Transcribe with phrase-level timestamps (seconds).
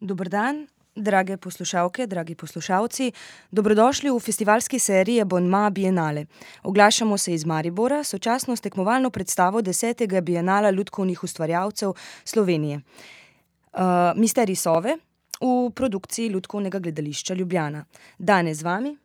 [0.00, 3.12] Dober dan, drage poslušalke, dragi poslušalci.
[3.50, 6.26] Dobrodošli v festivalski seriji Abonma Bienale.
[6.62, 12.80] Oglašamo se iz Maribora, sočasno s tekmovalno predstavo desetega Bienala lutkovnih ustvarjalcev Slovenije.
[14.16, 14.96] Misterij Sove
[15.40, 17.84] v produkciji Lutkovnega gledališča Ljubljana.
[18.18, 18.96] Danes z vami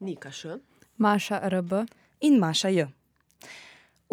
[0.00, 0.58] Nika Š,
[0.96, 1.84] Maša R B
[2.20, 2.88] in Maša J.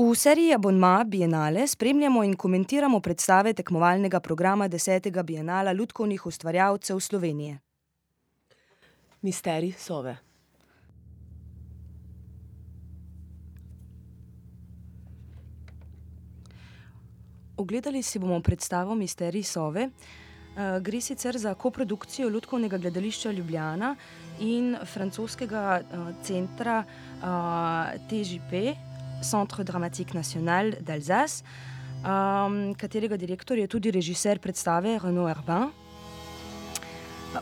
[0.01, 7.59] V seriji Abonma Bienale spremljamo in komentiramo predstave tekmovalnega programa desetega Bienala lutkovnih ustvarjalcev Slovenije.
[9.21, 10.15] Misterij Sove.
[17.57, 19.89] Ogledali si bomo predstavo Misterij Sove.
[20.81, 23.95] gre sicer za koprodukcijo Lutkovnega gledališča Ljubljana
[24.39, 25.81] in francoskega,
[26.23, 26.83] centra,
[28.09, 28.75] TJP,
[29.21, 31.43] Centre Dramatique National d'Alsace,
[32.77, 35.69] katerega direktor je tudi režiser predstave Renaud Urban.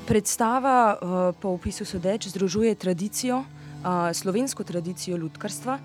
[0.05, 0.99] Predstava,
[1.41, 3.43] po opisu sodeč združuje tradicijo,
[4.13, 5.79] slovensko tradicijo lutkarstva,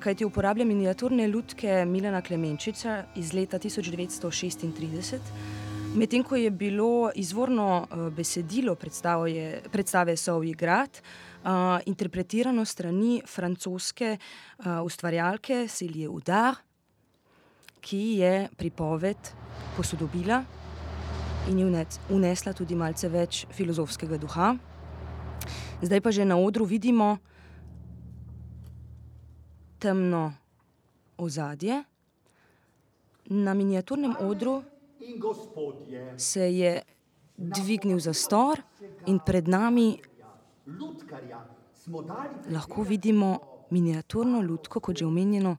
[0.00, 5.20] kajti uporablja miniaturne lutke Milana Klemenčiča iz leta tisoč devetsto šestintrideset,
[5.94, 11.02] medtem ko je bilo izvorno, besedilo predstave, Sovji grad,
[11.84, 14.18] interpretirano s strani francoske,
[14.84, 16.54] ustvarjalke Célie Hoda,
[17.84, 19.32] ki je pripoved
[19.76, 20.40] posodobila
[21.48, 24.54] in ji vnesla tudi malce več filozofskega duha.
[25.84, 27.18] Zdaj pa že na odru vidimo
[29.78, 30.32] temno
[31.20, 31.84] ozadje.
[33.28, 34.62] Na miniaturnem odru
[36.16, 36.82] se je
[37.36, 38.62] dvignil zastor
[39.06, 40.00] in pred nami
[42.50, 43.38] lahko vidimo
[43.70, 45.56] miniaturno lutko, kot že omenjeno,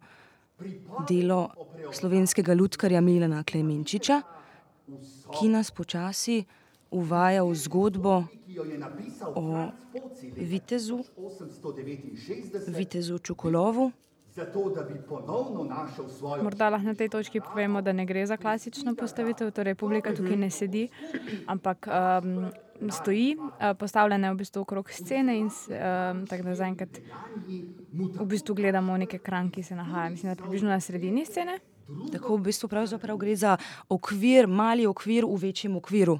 [1.07, 1.49] delo
[1.91, 4.21] slovenskega lutkarja Milana Klemenčiča,
[5.35, 6.45] ki nas počasi
[6.91, 8.23] uvaja v zgodbo
[9.35, 9.67] o
[10.37, 11.03] vitezu,
[12.67, 13.91] vitezu Čokolovu.
[16.43, 20.35] Morda lahko na tej točki povemo, da ne gre za klasično postavitev, torej publika tukaj
[20.35, 20.89] ne sedi,
[21.47, 21.87] ampak,
[22.91, 23.37] stoji,
[23.79, 25.49] postavljena je v bistvu okrog scene in
[26.29, 26.99] tako da zaenkrat
[27.91, 31.59] v bistvu gledamo neki ekran, ki se nahaja, mislim, da približno na sredini scene.
[32.11, 33.57] Tako, v bistvu pravzaprav gre za
[33.89, 36.19] okvir, mali okvir v večjem okviru.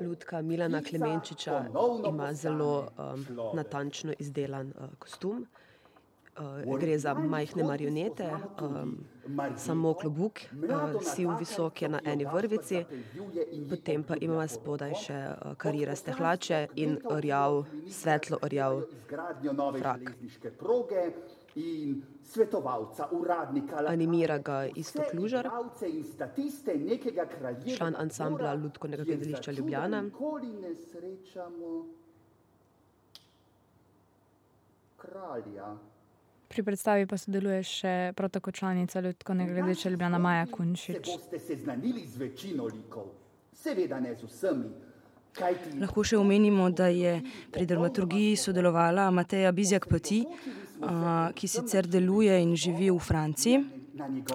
[0.00, 1.64] Lutka Milana Klemenčiča
[2.08, 2.88] ima zelo,
[3.54, 5.46] natančno izdelan, kostum.
[6.80, 8.30] gre za majhne marionete,
[9.56, 10.40] samo klobuk,
[11.14, 12.84] siv, visok, je na eni vrvici.
[13.70, 15.20] Potem pa ima spodaj še,
[15.56, 18.82] kariraste hlače in rjav, svetlo rjav
[19.80, 20.12] frak.
[23.88, 25.48] Animira ga Iztok Lužar,
[27.76, 30.04] član ansambla Lutkovnega gledališča Ljubljana.
[36.48, 41.08] Pri predstavi pa sodeluje še prav tako članica Lutkovnega gledališča Ljubljana, Maja Kunšič.
[45.80, 47.18] Lahko še omenimo, da je
[47.52, 50.22] pri dramaturgiji sodelovala Mateja Bizjak Pati,
[51.34, 53.64] ki sicer deluje in živi v Franciji,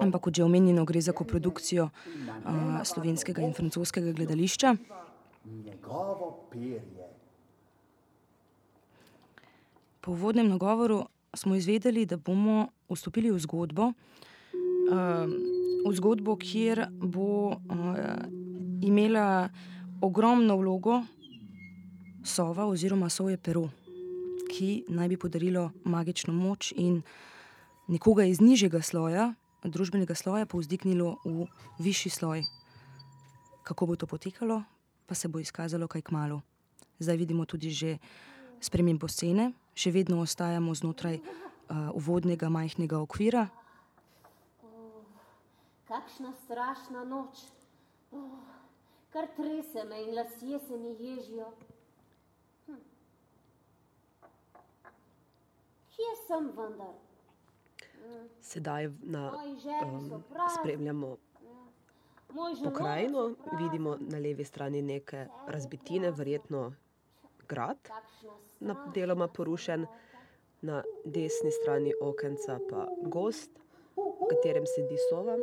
[0.00, 1.88] ampak kot že omenjeno, gre za koprodukcijo,
[2.84, 4.76] slovenskega in francoskega gledališča.
[10.02, 13.92] Po uvodnem nagovoru smo izvedeli, da bomo vstopili v zgodbo,
[15.86, 17.54] v zgodbo, kjer bo,
[18.82, 19.48] imela
[20.02, 21.02] ogromno vlogo
[22.24, 23.68] sova oziroma sovje pero,
[24.52, 27.00] ki naj bi podarilo magično moč in
[27.88, 29.32] nekoga iz nižjega sloja,
[29.64, 31.46] družbenega sloja povzdignilo v
[31.80, 32.44] višji sloj.
[33.64, 34.62] Kako bo to potekalo,
[35.06, 36.40] pa se bo izkazalo kaj kmalu.
[36.98, 37.98] Zdaj vidimo tudi že
[38.60, 41.18] spremembo scene, še vedno ostajamo znotraj,
[41.94, 43.48] uvodnega majhnega okvira.
[58.40, 59.32] Sedaj na,
[60.60, 61.16] spremljamo
[62.64, 66.72] pokrajino, vidimo na levi strani neke razbitine, verjetno
[67.48, 67.76] grad,
[68.60, 69.86] na deloma porušen,
[70.62, 73.50] na desni strani okenca pa gost,
[73.96, 75.36] v katerem sedi sova.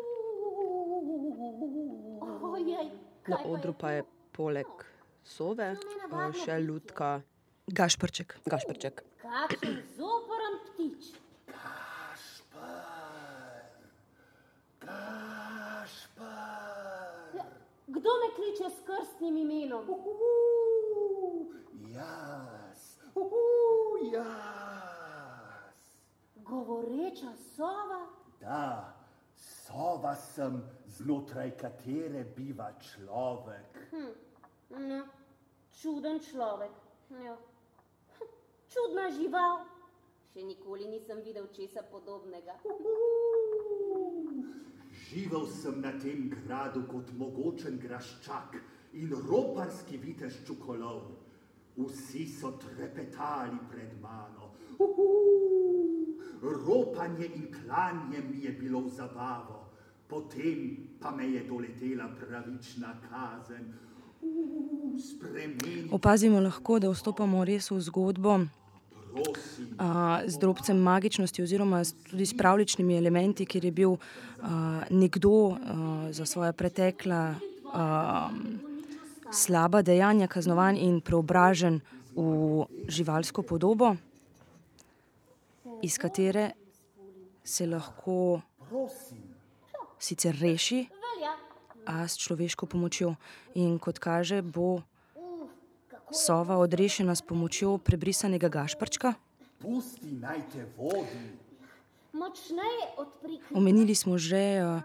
[3.27, 4.85] Na odru pa je poleg
[5.23, 7.19] sove uh, še lutka.
[7.67, 8.39] Gašprček.
[8.49, 9.03] Gašprček.
[9.21, 10.38] Kakšen zoporen
[10.79, 11.11] ptič.
[17.35, 17.43] Ja,
[17.87, 19.85] Kdo me kliče s krstnim imenom?
[21.91, 25.79] Jaz, uhu, jaz.
[26.35, 28.07] Govoreča sova?
[28.39, 28.93] Da,
[29.35, 33.77] sova sem, znotraj katere biva človek.
[34.69, 35.03] No,
[35.81, 36.71] čuden človek.
[37.25, 37.35] Ja.
[38.19, 38.25] Hm,
[38.69, 39.78] Čudna žival.
[40.39, 42.53] Še nikoli nisem videl česa podobnega.
[44.99, 48.53] Živel sem na tem gradu kot mogočen graščak
[49.01, 51.09] in roparski vitez čukolov.
[51.75, 54.53] Vsi so trepetali pred mano.
[54.79, 55.09] Uhu.
[56.39, 59.57] Ropanje in klanje mi je bilo v zabavo,
[60.07, 63.73] potem pa me je doletela pravična kazen.
[64.23, 68.37] Uhu, Spremeniti, Opazimo lahko, da vstopamo res v zgodbo
[69.77, 75.55] a, z drobcem magičnosti, oziroma tudi s pravličnimi elementi, kjer je bil a, nekdo a,
[76.11, 77.35] za svoje pretekla
[77.73, 78.29] a,
[79.31, 81.81] slaba dejanja kaznovan in preobražen
[82.15, 83.95] v živalsko podobo,
[85.81, 86.51] iz katere
[87.43, 88.41] se lahko
[89.99, 90.87] sicer reši,
[91.89, 93.15] a s človeško pomočjo.
[93.57, 94.85] In kot kaže, bo
[96.13, 99.13] sova odrešena s pomočjo prebrisanega gašprčka.
[99.59, 101.19] Pusti naj te vodi.
[102.13, 103.39] močneje odpri.
[103.53, 104.81] Omenili smo že, a,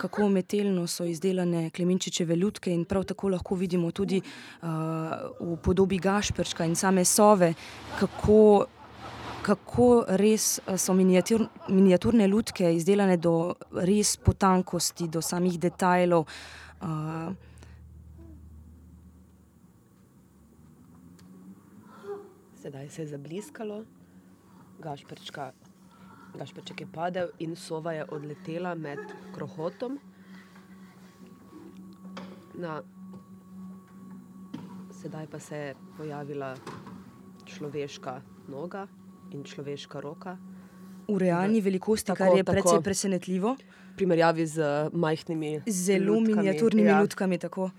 [0.00, 4.20] kako umetelno so izdelane klemenčičeve ljudke in prav tako lahko vidimo tudi
[4.62, 7.54] a, v podobi gašprčka in same sove,
[8.00, 8.66] kako,
[9.42, 16.26] kako res a, so miniatur, miniaturne ljudke izdelane do res potankosti, do samih detajlov.
[16.80, 17.32] A,
[22.62, 23.84] Sedaj se je zabliskalo,
[24.78, 25.52] Gašprčka,
[26.38, 28.98] Gašprček je padel in sova je odletela med
[29.34, 29.98] krohotom.
[32.54, 32.82] Na,
[34.92, 36.54] sedaj pa se je pojavila
[37.46, 38.86] človeška noga
[39.32, 40.36] in človeška roka.
[41.08, 42.52] v realni velikosti, Tako, kar je tako.
[42.52, 47.00] precej presenetljivo, V primerjavi z majhnimi, zelo lutkami, miniaturnimi ja.
[47.00, 47.38] ljudkami.
[47.38, 47.70] Tako.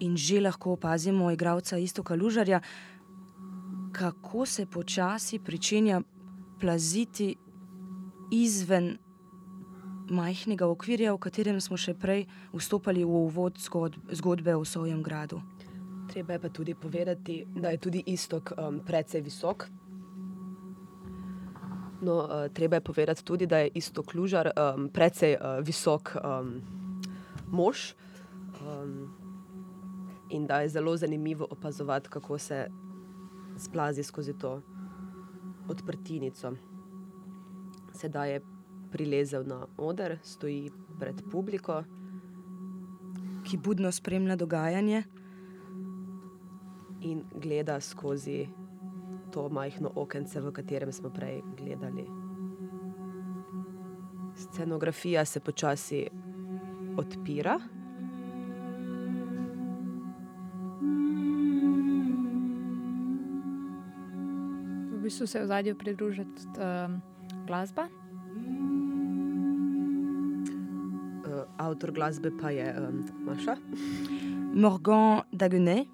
[0.00, 2.60] In že lahko opazimo igralca Istoka Lužarja,
[3.92, 6.00] kako se počasi pričenja
[6.60, 7.36] plaziti
[8.30, 8.98] izven
[10.10, 15.40] majhnega okvirja, v katerem smo še prej vstopali v uvod zgod zgodbe o Sovjem gradu.
[16.10, 19.68] Treba je pa tudi povedati, da je tudi istok um, precej visok.
[22.02, 26.58] No, uh, treba je povedati tudi, da je istok Lužar um, precej uh, visok um,
[27.52, 27.94] mož
[28.58, 29.19] um,
[30.30, 32.70] in da je zelo zanimivo opazovati, kako se
[33.58, 34.62] splazi skozi to
[35.68, 36.52] odprtinico.
[37.92, 38.40] Sedaj je
[38.92, 41.82] prilezel na oder, stoji pred publiko.
[43.44, 45.02] Ki budno spremlja dogajanje,
[47.00, 48.48] in gleda skozi
[49.32, 52.06] to majhno okence, v katerem smo prej gledali.
[54.36, 56.06] Scenografija se počasi
[56.96, 57.58] odpira.
[65.10, 67.00] Bistvu se v zadju pridruži tudi um,
[67.46, 67.88] glasba.
[71.26, 73.56] Uh, avtor glasbe pa je um, Maša.
[74.54, 75.88] Morgan Dagenet,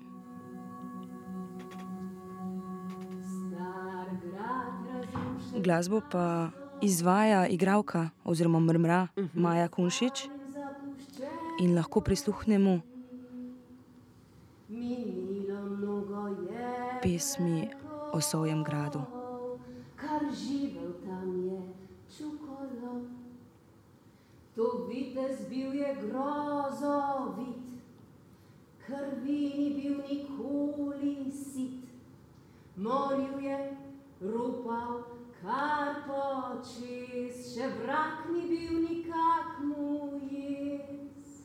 [5.65, 6.51] glasbo pa
[6.83, 10.29] izvaja igralka oziroma mrmra Maja Kunšič
[11.61, 12.81] in lahko prisluhnemo
[17.03, 19.01] pesmi o Sovjem gradu.
[19.97, 21.61] Kar živel tam je
[22.17, 23.01] čukolo.
[24.57, 27.67] To vitez bil je grozovit,
[28.87, 31.85] krvi ni bil nikoli sit.
[32.77, 33.77] Moril je,
[34.21, 35.05] rupal,
[35.41, 41.45] kar počes, še vrak ni bil nikak mu jez.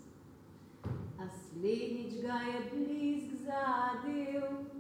[1.20, 4.71] A slednjič ga je blisk zadev.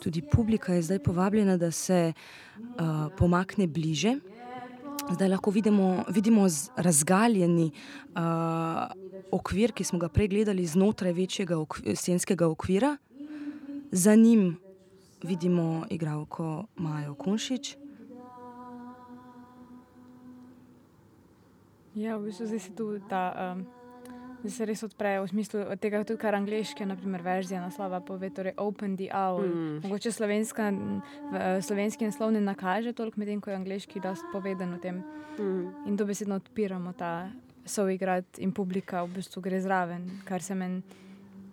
[0.00, 4.16] Tudi publika je zdaj povabljena, da se uh, pomakne bliže.
[5.10, 6.46] Zdaj lahko vidimo, vidimo
[6.76, 8.22] razgaljeni uh,
[9.30, 12.96] okvir, ki smo ga pregledali znotraj večjega okvir, scenskega okvira.
[13.90, 14.56] Za njim
[15.22, 17.76] vidimo igralko Majo Kunšič.
[21.94, 23.52] Ja, v bistvu zdaj se tu ta.
[23.56, 23.81] Um...
[24.42, 28.56] Da se res odpre v smislu tega, tudi kar angliške, naprimer, verzija naslova pove, torej
[28.58, 29.46] Open the Owl.
[29.46, 29.76] Mm.
[29.84, 30.72] Mogoče slovenska,
[31.62, 34.98] slovenski naslov ne nakaže toliko, medtem ko je angliški dosti povedan o tem.
[35.38, 35.86] Mm.
[35.86, 37.30] In to besedno odpiramo ta
[37.64, 40.82] soigrad in publika v bistvu gre zraven, kar se meni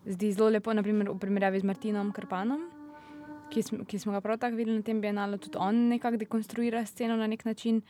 [0.09, 2.65] zdi zelo lepo, naprimer v primerjavi z Martinom Krpanom,
[3.53, 6.81] ki smo, ki smo ga prav tako videli na tem bienalu, tudi on nekako dekonstruira
[6.89, 7.83] sceno na nek način,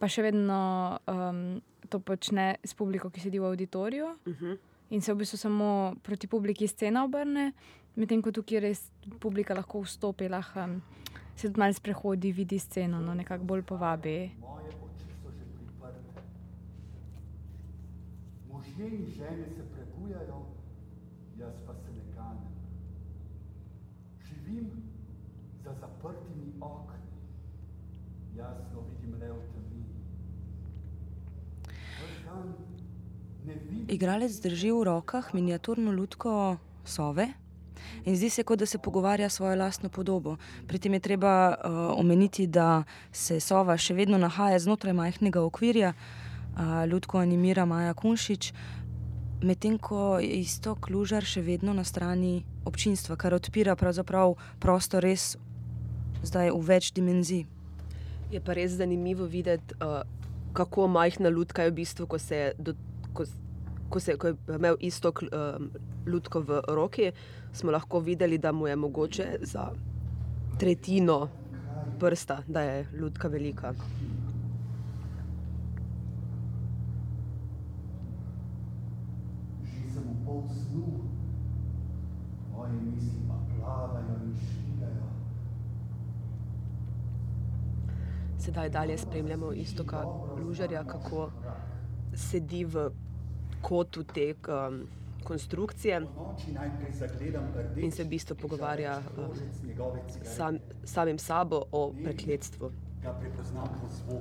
[0.00, 0.60] pa še vedno.
[1.04, 4.44] Um, to počne s publiko, ki sedi v auditoriju uh mhm.
[4.44, 4.58] -huh.
[4.90, 7.52] in se v bistvu samo proti publiki scena obrne,
[7.96, 8.90] medtem ko tukaj res
[9.20, 10.82] publika lahko vstopi, lahko um,
[11.36, 14.30] se tudi malo sprehodi, vidi sceno, no nekako bolj povabi.
[18.52, 20.46] Možje in žene se prebujajo,
[21.38, 22.48] jaz pa se ne kanem.
[24.26, 24.70] Živim
[25.64, 27.10] za zaprtimi okni,
[28.36, 29.68] jasno vidim le v tem.
[33.88, 37.28] Igralec drži v rokah miniaturno lutko sove
[38.04, 40.36] in zdi se, kot da se pogovarja s svojo lastno podobo.
[40.66, 45.92] Pri tem je treba uh, omeniti, da se sova še vedno nahaja znotraj majhnega okvirja,
[45.94, 48.52] uh, lutko animira Maja Kunšič,
[49.42, 55.36] medtem ko je isto klužar še vedno na strani občinstva, kar odpira prostor res
[56.22, 57.46] zdaj v več dimenzij.
[58.32, 59.74] Je pa res zanimivo videti.
[59.80, 60.17] Uh
[60.52, 62.74] kako majhna lutka je v bistvu, ko, se, do,
[63.12, 63.24] ko,
[63.88, 65.70] ko, se, ko je imel isto um,
[66.06, 67.12] lutko v roki,
[67.52, 69.70] smo lahko videli, da mu je mogoče za
[70.58, 71.28] tretjino
[72.00, 73.74] prsta, da je lutka velika.
[82.52, 84.77] Moje misli pa plavajo in širijo.
[88.38, 90.04] Sedaj dalje spremljamo istoka
[90.38, 91.30] Lužarja, kako
[92.14, 92.90] sedi v
[93.62, 94.86] kotu te um,
[95.24, 96.02] konstrukcije
[97.76, 99.34] in se v bistvu pogovarja um,
[100.22, 102.70] sam, samim sabo o prekletstvu,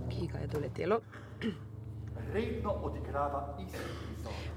[0.09, 0.99] ki ga je doletelo.
[2.33, 4.06] Redno odigrava isto.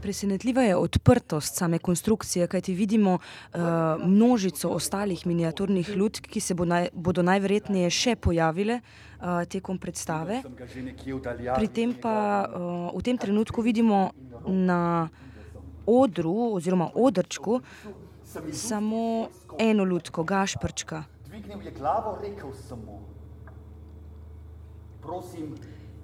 [0.02, 3.60] Presenetljiva je odprtost same konstrukcije, kajti vidimo uh,
[4.04, 10.40] množico ostalih miniaturnih lutk, ki se bo naj, bodo najverjetneje še pojavile uh, tekom predstave.
[11.56, 12.16] Pri tem pa
[12.48, 14.10] uh, v tem trenutku vidimo
[14.46, 15.08] na
[15.86, 17.60] odru oziroma odrčku
[18.52, 21.04] samo eno lutko, gašprčka.
[21.26, 23.02] Dvignil je glavo, rekel sem mu:
[25.02, 25.54] Prosim.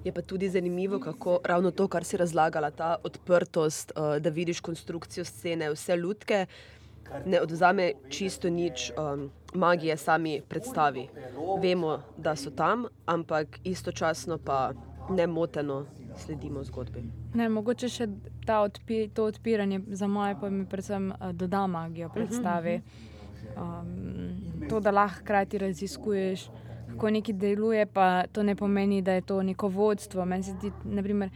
[0.03, 4.59] Je pa tudi zanimivo, kako ravno to, kar si razlagala, ta odprtost, uh, da vidiš
[4.59, 6.45] konstrukcijo scene, vse ljudke,
[7.25, 11.07] ne odzame čisto nič um, magije sami predstavi.
[11.61, 14.71] Vemo, da so tam, ampak istočasno pa
[15.09, 15.85] ne moteno
[16.17, 17.03] sledimo zgodbi.
[17.33, 18.07] Ne, mogoče še
[18.59, 22.81] odpi, to odpiranje za moje pojme, predvsem uh, doda magijo predstavi.
[23.57, 26.49] Um, to, da lahko hkrati raziskuješ
[26.97, 30.25] kako nekaj deluje, pa to ne pomeni, da je to neko vodstvo.
[30.25, 31.29] Meni se zdi, naprimer,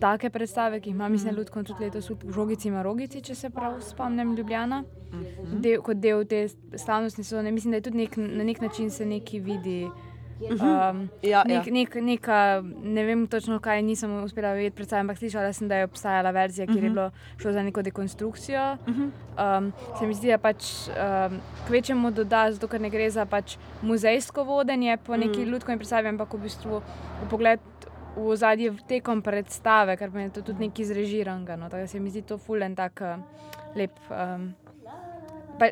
[0.00, 3.50] take predstave, ki jih imam, mislim, ljudsko tudi letos v Žogici in Rogici, če se
[3.50, 5.60] prav spomnim, Ljubljana, mhm.
[5.64, 6.44] del, kot del te
[6.76, 7.52] slavnostne sezone.
[7.52, 9.80] Mislim, da je tudi nek, na nek način se nekaj vidi.
[10.40, 10.60] Mhm.
[10.60, 11.72] Um, ja, nek, ja.
[11.72, 15.88] nek, neka, ne vem točno, kaj nisem uspela videti, predvsem, ampak slišala sem, da je
[15.88, 16.84] obstajala verzija, kjer uh -huh.
[16.84, 16.94] je mhm.
[16.94, 18.76] bilo šlo za neko dekonstrukcijo.
[18.86, 19.58] Uh -huh.
[19.58, 23.56] um, se mi zdi, da pač um, kvečemu doda, zato ker ne gre za pač
[23.82, 25.50] muzejsko vodenje po neki uh -huh.
[25.50, 26.82] ljudski predstavi, ampak v bistvu
[27.24, 27.60] v pogled
[28.16, 31.56] v zadnji tekom predstave, ker je to tudi nekaj izrežiranga.
[31.56, 33.20] No, tako se mi zdi to fulen tak uh,
[33.76, 34.54] lep, um,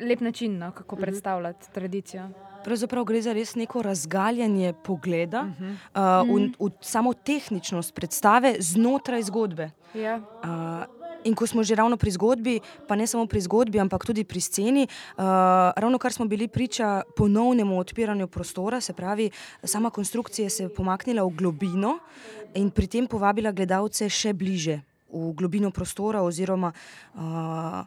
[0.00, 1.04] lep način, no, kako uh -huh.
[1.04, 2.28] predstavljati tradicijo.
[2.64, 6.25] Pravzaprav gre za res neko razgaljanje pogleda uh -huh.
[6.25, 9.71] uh, v, v samo tehničnost predstave znotraj zgodbe.
[9.94, 10.16] Ja.
[10.16, 14.25] Uh, in ko smo že ravno pri zgodbi, pa ne samo pri zgodbi, ampak tudi
[14.25, 15.25] pri sceni, uh,
[15.76, 19.30] ravno kar smo bili priča ponovnemu odpiranju prostora, se pravi,
[19.64, 21.99] sama konstrukcija se je pomaknila v globino
[22.54, 24.80] in pri tem povabila gledalce še bliže
[25.12, 26.73] v globino prostora oziroma
[27.14, 27.85] uh,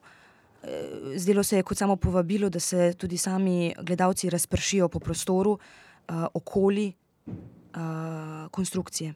[1.16, 6.26] zdelo se je kot samo povabilo, da se tudi sami gledalci razpršijo po prostoru, uh,
[6.34, 6.94] okoli
[7.28, 9.14] uh, konstrukcije.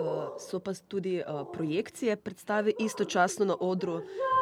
[0.00, 4.00] Uh, so pa tudi uh, projekcije predstave istočasno na odru,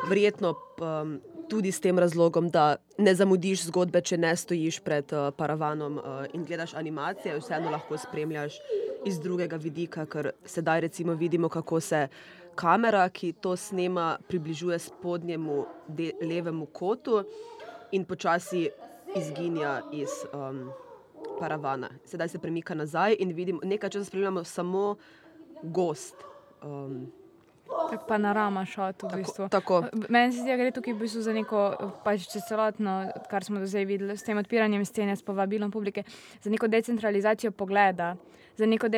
[0.08, 5.30] verjetno um, tudi s tem razlogom, da ne zamudiš zgodbe, če ne stojiš pred uh,
[5.36, 8.58] paravanom uh, in gledaš animacije, vseeno lahko spremljaš
[9.06, 12.08] iz drugega vidika, ker sedaj recimo vidimo, kako se
[12.54, 15.64] kamera, ki to snema, približuje spodnjemu
[16.22, 17.24] levemu kotu
[17.92, 18.68] in počasi
[19.16, 20.70] izginja iz um,
[21.38, 21.90] paravana.
[22.04, 24.96] Sedaj se premika nazaj in vidimo, nekaj časa spremljamo samo
[25.62, 26.14] gost.
[26.62, 27.12] Um,
[27.64, 29.48] Tako panorama šot v bistvu.
[29.48, 29.82] Tako.
[30.08, 31.62] Meni se zdi, da gre tukaj v bistvu za neko,
[32.04, 32.96] pač čez celotno,
[33.30, 36.04] kar smo do zdaj videli, s tem odpiranjem scene, s povabilom publike,
[36.44, 38.14] za neko decentralizacijo pogleda,
[38.56, 38.88] za neko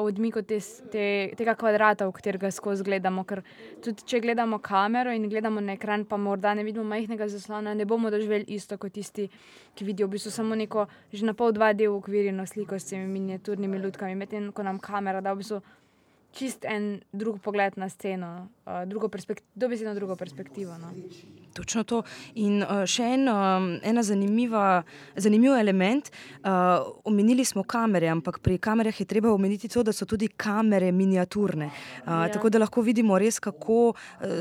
[0.00, 0.60] odmik od te,
[0.92, 3.24] te, tega kvadrata, v katerega skozi gledamo.
[3.24, 3.42] Ker
[3.82, 7.84] tudi če gledamo kamero in gledamo na ekran, pa morda ne vidimo majhnega zaslona, ne
[7.84, 9.28] bomo doživeli isto kot tisti,
[9.74, 13.06] ki vidijo v bistvu samo neko že na pol dva del ukvirjeno sliko s temi
[13.10, 15.60] miniaturnimi lutkami, medtem ko nam kamera da v bistvu
[16.36, 19.10] čist en drug pogled na sceno, uh, drugo
[19.54, 20.76] dobesedno drugo perspektivo.
[20.78, 20.92] No.
[21.56, 22.02] Točno to.
[22.42, 23.68] In uh, še en um,
[24.04, 24.82] zanimiva,
[25.16, 26.10] zanimiv element.
[26.44, 30.92] Uh, omenili smo kamere, ampak pri kamerah je treba omeniti to, da so tudi kamere
[30.92, 31.70] miniaturne.
[32.04, 32.28] Uh, ja.
[32.36, 33.94] Tako da lahko vidimo res, kako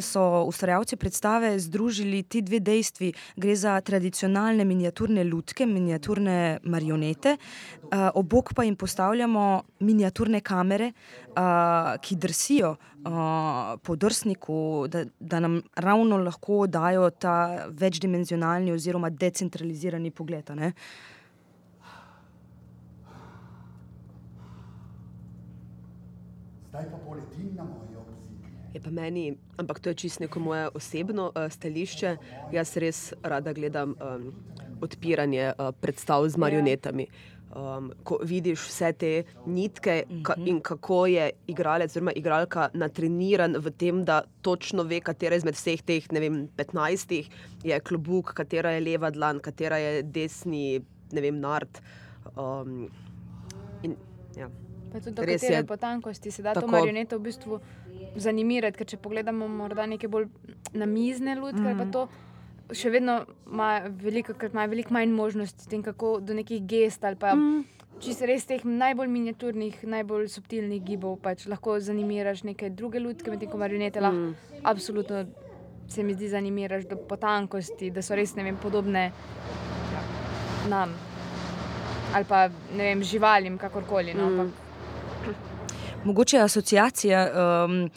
[0.04, 3.12] so ustvarjalci predstave združili ti dve dejstvi.
[3.40, 10.92] Gre za tradicionalne miniaturne lutke, miniaturne marionete, uh, obok pa jim postavljamo miniaturne kamere,
[11.36, 19.10] uh, ki drsijo uh, po drsniku, da, da nam ravno lahko dajo ta večdimenzionalni oziroma
[19.10, 20.46] decentralizirani pogled.
[26.70, 28.50] Zdaj pa poletim na moje obzidje.
[28.74, 32.18] Je pa meni, ampak to je čisto neko moje osebno uh, stališče.
[32.52, 34.34] Jaz res rada gledam um,
[34.82, 37.04] odpiranje uh, predstav z marionetami.
[37.04, 39.12] Yeah um, ko vidiš vse te
[39.46, 40.48] nitke ka, mhm.
[40.48, 45.82] in kako je igralec, oziroma igralka, natreniran v tem, da točno ve, katera izmed vseh
[45.86, 47.16] teh vem, 15
[47.64, 51.82] je klobuk, katera je leva dlan, katera je desni, ne vem, nard.
[52.36, 52.88] Um,
[53.84, 53.96] in,
[54.38, 54.50] ja.
[54.92, 57.60] Pa tudi do katere potankosti se da tako, to marioneto v bistvu
[58.16, 60.30] zanimirati, ker če pogledamo morda neke bolj
[60.74, 61.78] namizne lutke, mm.
[61.80, 62.08] pa to
[62.74, 67.36] še vedno ima veliko, ima veliko manj možnosti, tem, kako do nekih gest ali pa.
[67.36, 67.66] Mm.
[68.06, 73.50] Se res teh najbolj miniaturnih, najbolj subtilnih gibov, pač lahko zanimiraš neke druge ljudke, medtem
[73.50, 74.62] ko marionete lahko mm.
[74.68, 75.24] absolutno
[75.88, 79.12] se mi zdi zanimiraš do potankosti, da so res vem, podobne
[80.70, 80.92] nam
[82.16, 84.14] ali pa vem, živalim, kakorkoli.
[84.14, 84.54] No, mm.
[86.04, 87.28] Mogoče asociacija
[87.66, 87.90] um,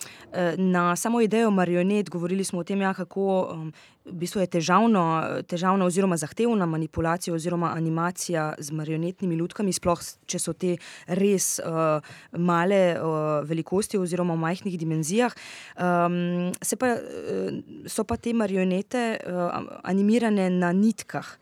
[0.56, 3.72] na samo idejo marionet, govorili smo o tem, ja, kako um,
[4.08, 5.02] v bistvu je težavno,
[5.48, 10.76] težavna oziroma zahtevna manipulacija oziroma animacija z marionetnimi lutkami, sploh če so te
[11.18, 12.00] res uh,
[12.38, 13.18] male uh,
[13.48, 15.34] velikosti oziroma v majhnih dimenzijah.
[15.76, 21.36] Um, pa, uh, so pa te marionete uh, animirane na nitkah.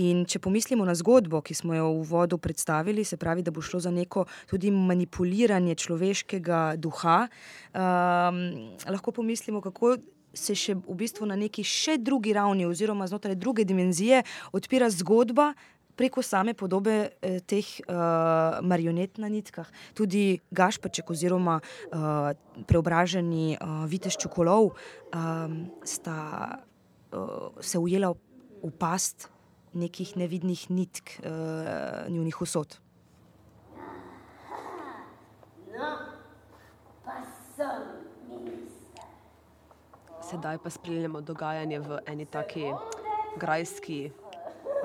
[0.00, 3.60] In če pomislimo na zgodbo, ki smo jo v vodu predstavili, se pravi, da bo
[3.60, 7.26] šlo za neko tudi manipuliranje človeškega duha,
[7.74, 8.42] um,
[8.88, 9.96] lahko pomislimo, kako
[10.34, 15.52] se še v bistvu na neki še drugi ravni, oziroma znotraj druge dimenzije, odpira zgodba.
[15.92, 22.32] Preko same podobe eh, teh uh, marionet na nitkah, tudi Gašpaček, oziroma uh,
[22.64, 24.72] preobraženi uh, Viteš Čokolov,
[25.12, 26.16] um, sta
[27.12, 29.28] uh, se ujela v, past
[29.76, 32.80] nekih nevidnih nitk, uh, njihovih usod.
[35.76, 35.92] No,
[37.04, 37.20] pa
[37.52, 38.02] sem
[40.32, 42.70] sedaj pa spremljamo dogajanje v eni taki
[43.36, 44.10] grajski,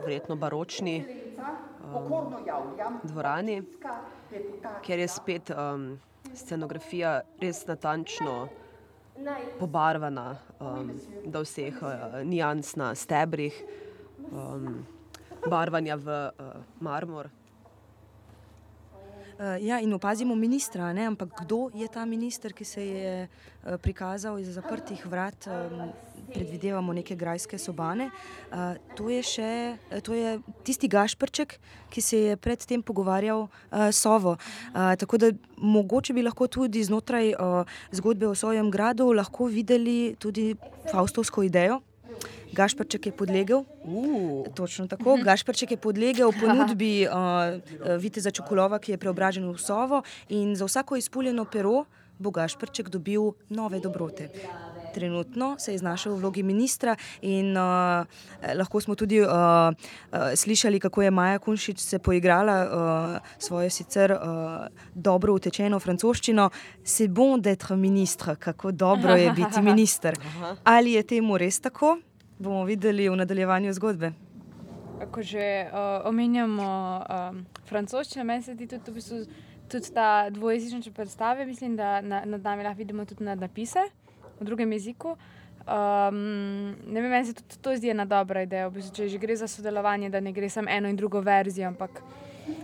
[0.03, 1.05] verjetno baročni
[1.95, 2.33] um,
[3.03, 3.61] dvorani,
[4.83, 5.99] kjer je spet um,
[6.35, 8.49] scenografija res natančno
[9.59, 10.91] pobarvana um,
[11.25, 13.63] do vseh uh, nijans na stebrih,
[14.31, 14.83] um,
[15.47, 17.31] barvanja v uh, marmor.
[19.37, 21.05] Uh, ja, in opazimo ministra, ne?
[21.05, 25.91] ampak kdo je ta minister, ki se je uh, prikazal iz zaprtih vrat, um,
[26.33, 28.09] predvidevamo neke grajske sobane.
[28.49, 29.51] Uh, to, je še,
[30.01, 31.53] to je tisti Gašprček,
[31.93, 34.35] ki se je predtem pogovarjal s Sovo.
[34.73, 37.31] Tako da mogoče bi lahko tudi znotraj
[37.93, 39.13] zgodbe o svojem gradu
[39.53, 40.55] videli tudi
[40.91, 41.86] Faustovsko idejo.
[42.53, 43.63] Gašprček je podlegel.
[43.83, 44.45] Uh.
[44.55, 45.17] Točno tako.
[45.23, 47.11] Gašprček je podlegel ponudbi uh,
[47.99, 51.85] Viteza Čokolova, ki je preobražen v sovo, in za vsako izpuljeno pero
[52.19, 54.29] bo Gašprček dobil nove dobrote.
[54.93, 58.05] Trenutno se je znašel v vlogi ministra, in uh,
[58.55, 59.73] lahko smo tudi uh, uh,
[60.35, 64.19] slišali, kako je Maja Kunšič se poigrala uh, svojo sicer uh,
[64.95, 66.49] dobro utečeno francoščino.
[66.83, 70.17] Se bom d'être ministr, kako dobro je biti minister.
[70.63, 71.97] Ali je temu res tako?
[72.39, 74.11] Bomo videli v nadaljevanju zgodbe.
[75.11, 76.69] Ko že uh, omenjamo
[77.01, 77.37] uh,
[77.69, 79.19] francoščino, meni se zdi tudi v bistvu
[79.67, 83.79] tudi ta dvojezične predstave, mislim, da na, nad nami lahko vidimo tudi nadpise
[84.39, 85.17] v drugem jeziku.
[85.67, 88.69] Um, ne vem, meni se tudi to zdi ena dobra ideja.
[88.69, 91.67] V bistvu, če že gre za sodelovanje, da ne gre samo eno in drugo verzijo,
[91.67, 92.01] ampak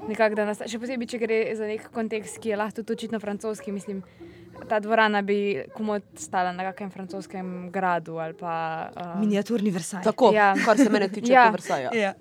[0.08, 3.20] nekako, da nas, še posebej, če gre za nek kontekst, ki je lahko tudi očitno
[3.20, 3.76] francoski.
[3.76, 4.00] Mislim,
[4.70, 5.38] ta dvorana bi
[5.76, 8.90] komod stala na kakem francoskem gradu ali pa.
[9.16, 10.04] Um, Miniaturni Versailles.
[10.06, 10.54] Tako, Ja.
[10.66, 11.44] kar se mene tiče, Ja.
[11.46, 11.52] ja.
[11.52, 11.90] Versaja.
[11.94, 12.14] Ja.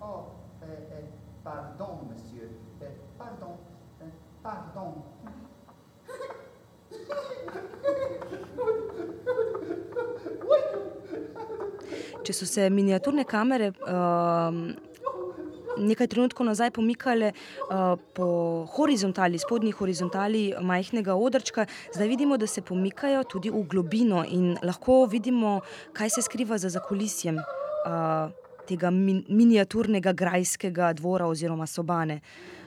[0.00, 0.24] Oh,
[0.62, 1.04] eh, eh,
[1.44, 2.48] pardon, monsieur.
[2.82, 2.86] Eh,
[3.18, 3.56] pardon,
[4.02, 4.10] eh,
[4.42, 5.02] pardon.
[12.22, 14.60] Če so se miniaturne kamere um,
[15.78, 18.26] nekaj trenutkov nazaj pomikale uh, po
[18.76, 25.04] horizontali, spodnji horizontali majhnega odrčka, zdaj vidimo, da se pomikajo tudi v globino in lahko
[25.06, 25.60] vidimo,
[25.92, 28.30] kaj se skriva za zakulisjem uh,
[28.68, 32.20] tega min miniaturnega grajskega dvora oziroma sobane.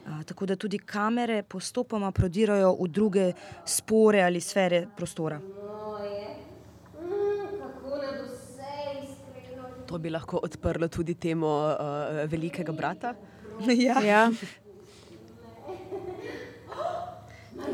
[0.05, 3.31] Uh, tako da tudi kamere postopoma prodirajo v druge
[3.65, 5.39] spore ali sfere prostora.
[5.39, 6.27] Moje,
[7.01, 9.63] mm, kako nad vse iskreno.
[9.95, 13.13] To bi lahko odprlo tudi temo uh, velikega brata.
[13.71, 13.95] ja.
[14.11, 14.27] ja.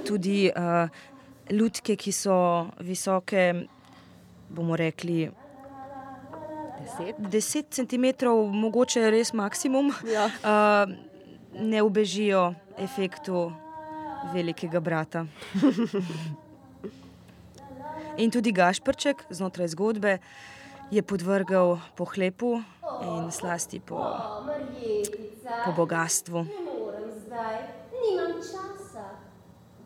[0.06, 0.86] tudi uh,
[1.50, 3.66] lutke, ki so visoke,
[4.54, 5.32] bomo rekli,
[6.82, 7.18] Deset.
[7.18, 8.06] 10 cm,
[8.54, 10.30] mogoče res maksimum, Ja.
[10.46, 10.86] uh,
[11.58, 13.50] ne ubežijo efektu
[14.34, 15.26] velikega brata.
[18.22, 20.20] In tudi Gašprček znotraj zgodbe
[20.92, 22.60] je podvrgal pohlepu
[23.02, 23.96] in slasti po,
[25.66, 26.38] po bogatstvu.
[26.44, 27.56] ne morem zdaj,
[27.96, 29.06] nimam časa.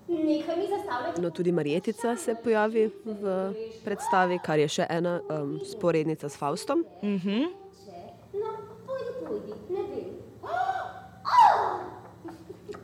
[0.07, 1.21] Nekaj mi zastavljati.
[1.21, 3.53] No, tudi Marjetica se pojavi v
[3.85, 6.85] predstavi, kar je še ena um, sporednica s Faustom.
[7.03, 7.45] Mhm.
[8.33, 8.49] No,
[8.89, 10.09] pojdi, pojdi, ne vem.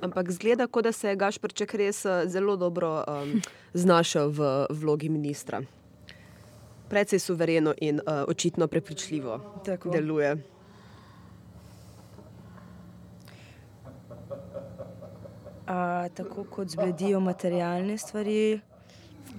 [0.01, 3.41] Ampak zgleda, kot da se je Gašprček res uh, zelo dobro um,
[3.73, 5.61] znašel v vlogi ministra.
[6.91, 9.89] Predvsej suvereno in uh, očitno prepričljivo Tako.
[9.89, 10.35] deluje.
[15.67, 18.59] A, tako kot zbledijo materialne stvari,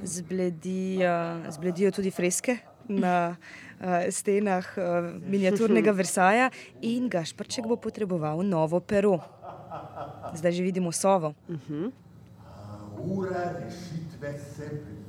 [0.02, 2.56] zbledi, a, zbledijo tudi freske
[2.88, 3.36] na
[3.80, 6.48] a, stenah a, miniaturnega Versaja,
[6.80, 9.18] in Gašprček bo potreboval novo pero.
[10.34, 11.34] Zdaj že vidimo sovo.
[13.04, 15.01] Ura rešitve se bliža.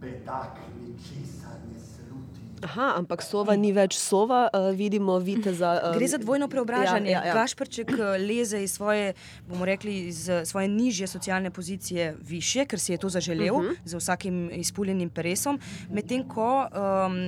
[0.00, 2.40] Bedak ničesar ne sluti.
[2.64, 5.74] Aha, ampak sova ni več sova, uh, vidimo viteza.
[5.80, 7.10] Um, Gre za dvojno preobražanje.
[7.10, 7.34] Ja, ja, ja.
[7.36, 9.12] Gašprček a, leze iz svoje,
[9.48, 13.76] bomo rekli, iz svoje nižje socialne pozicije više, ker si je to zaželel, uh -huh.
[13.84, 15.60] z vsakim izpuljenim peresom,
[15.90, 17.18] medtem ko um,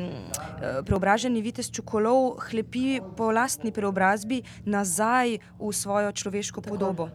[0.84, 6.70] preobraženi vitez Čokolov hlepi po lastni preobrazbi nazaj v svojo človeško Tako.
[6.70, 7.08] podobo.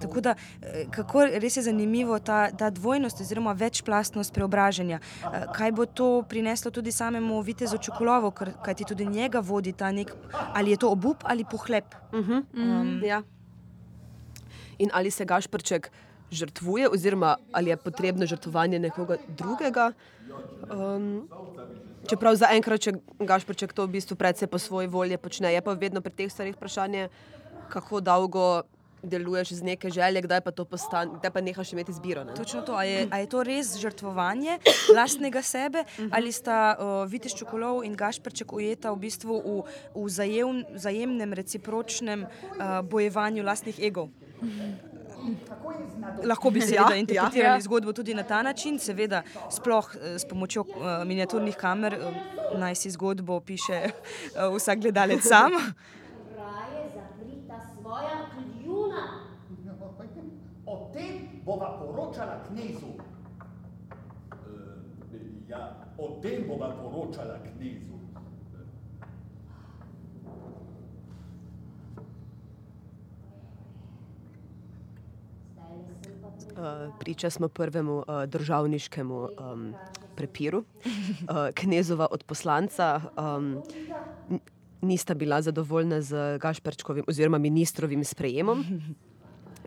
[0.00, 4.98] Tako da, eh, kako res je zanimivo ta, ta dvojnost oziroma večplastnost preobražanja.
[5.00, 9.92] Eh, Kaj bo to prineslo tudi samemu Vitezu Čokolovu, ker kajti tudi njega vodi ta
[9.92, 10.12] nek,
[10.54, 11.94] ali je to obup ali pohlep.
[12.12, 13.22] Um, ja.
[14.78, 15.90] In ali se Gašprček
[16.30, 19.92] žrtvuje, oziroma ali je potrebno žrtvovanje nekoga drugega?
[20.70, 21.28] Um,
[22.10, 26.00] čeprav zaenkrat, če Gašprček to v bistvu predvsej po svoji volji počne, je pa vedno
[26.00, 27.08] pri teh stvarih vprašanje,
[27.68, 28.62] kako dolgo
[29.06, 32.24] deluješ z neke želje, kdaj pa to postane, kdaj pa nehaš imeti izbiro.
[32.24, 32.34] Ne?
[32.34, 32.76] Točno to.
[32.76, 34.58] A je, a je to res žrtvovanje
[34.96, 39.62] lastnega sebe, ali sta uh, Vitez Čokolov in Gašprček ujeta v bistvu v,
[39.94, 44.10] v zajem, vzajemnem, recipročnem uh, bojevanju lastnih egov?
[46.24, 47.60] Lahko bi seveda Ja, interpretirali ja.
[47.60, 52.74] zgodbo tudi na ta način, seveda, sploh eh, s pomočjo uh, miniaturnih kamer, uh, naj
[52.74, 55.52] si zgodbo piše uh, vsak gledalec sam.
[56.38, 59.26] Raje zaprita svoja kljuna.
[60.66, 62.90] O tem bova poročala knezu.
[65.14, 67.94] E, ja, o tem bova poročala knezu.
[76.56, 79.74] Uh, priča smo prvemu uh, državniškemu um,
[80.16, 80.64] prepiru.
[81.54, 83.00] Knezova od poslanca
[83.36, 83.62] um,
[84.80, 88.64] nista bila zadovoljna z Gašperčkovim oziroma ministrovim sprejemom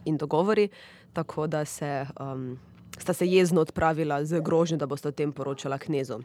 [0.06, 0.70] in dogovori,
[1.14, 2.60] tako da se, um,
[2.98, 6.20] sta se jezno odpravila z grožnjo, da bosta o tem poročala knezu.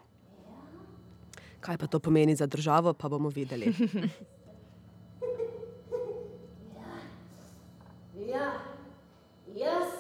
[1.61, 3.73] Kaj pa to pomeni za državo, pa bomo videli.
[8.35, 8.53] Ja.
[9.55, 9.91] Jaz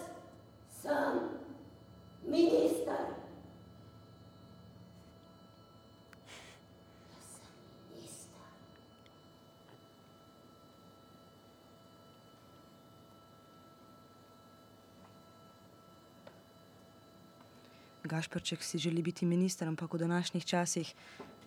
[0.82, 1.20] sem
[2.26, 2.73] minister.
[18.04, 20.94] Gašprček si želi biti minister, ampak v današnjih časih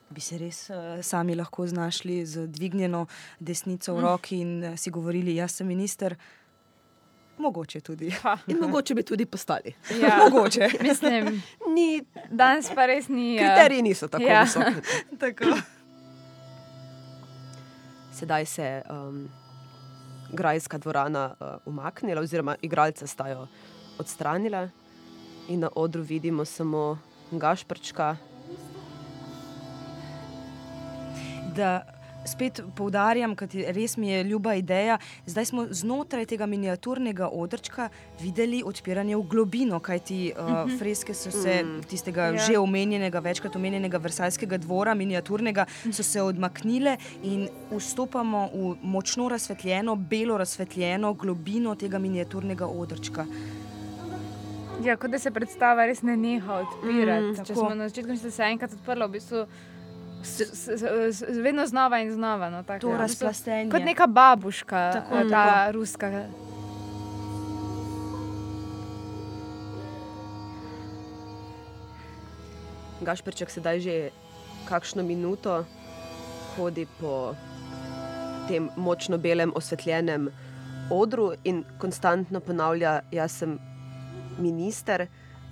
[0.09, 3.05] bi se res uh, sami lahko znašli z dvignjeno
[3.39, 6.15] desnico v roki in uh, si govorili, jaz sem minister.
[7.37, 8.11] Mogoče tudi.
[8.47, 9.73] In mogoče bi tudi postali.
[10.01, 10.69] Ja, Mogoče.
[10.81, 11.43] mislim,
[11.75, 13.35] Ni, danes pa res ni.
[13.35, 14.41] eh, kriteriji niso tako ja.
[14.43, 14.81] visoki.
[15.21, 15.45] Tako.
[18.13, 19.29] Sedaj se je um,
[20.33, 23.47] grajska dvorana uh, umaknila, oziroma igralce sta jo
[23.99, 24.69] odstranila,
[25.47, 26.97] in na odru vidimo samo
[27.31, 28.15] Gašprčka,
[31.55, 31.81] Da
[32.27, 34.97] spet poudarjam, ker res mi je ljuba ideja.
[35.25, 37.89] Zdaj smo znotraj tega miniaturnega odrčka
[38.21, 42.33] videli odpiranje v globino, kajti uh, freske so se tistega Ja.
[42.33, 42.45] ja.
[42.47, 49.95] že omenjenega, večkrat omenjenega Versajskega dvora, miniaturnega, so se odmaknile in vstopamo v močno razsvetljeno,
[49.95, 53.25] belo razsvetljeno globino tega miniaturnega odrčka.
[54.83, 57.31] Ja, kot da se predstava res ne neha odpirati.
[57.31, 57.59] Mm, Če tako.
[57.59, 59.45] smo na začetku se je enkrat odprla, v bistvu
[60.23, 60.67] s, s,
[61.17, 62.49] s, vedno znova in znova.
[62.49, 63.71] No, tako, To bistvu razplastenje.
[63.71, 66.11] Kot neka babuška, Tako, tako, ta ruska.
[73.01, 73.95] Gašprček sedaj že
[74.67, 75.63] kakšno minuto
[76.55, 77.35] hodi po
[78.47, 80.29] tem močno belem osvetljenem
[80.89, 83.59] odru in konstantno ponavlja, jaz sem
[84.39, 85.07] minister.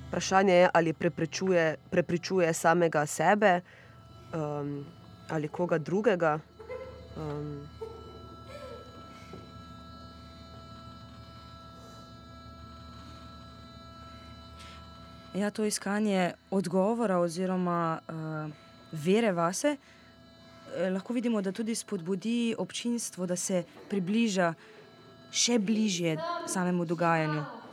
[0.08, 3.62] Vprašanje je, ali preprečuje, prepričuje samega sebe
[4.34, 4.86] um,
[5.30, 6.40] ali koga drugega.
[7.18, 7.68] Um,
[15.36, 18.52] Ja, to iskanje odgovora oziroma uh,
[18.92, 19.76] vere vase
[20.76, 24.54] eh, lahko vidimo, da tudi spodbudi občinstvo, da se približa
[25.32, 26.18] še bližje
[26.48, 27.65] samemu dogajanju.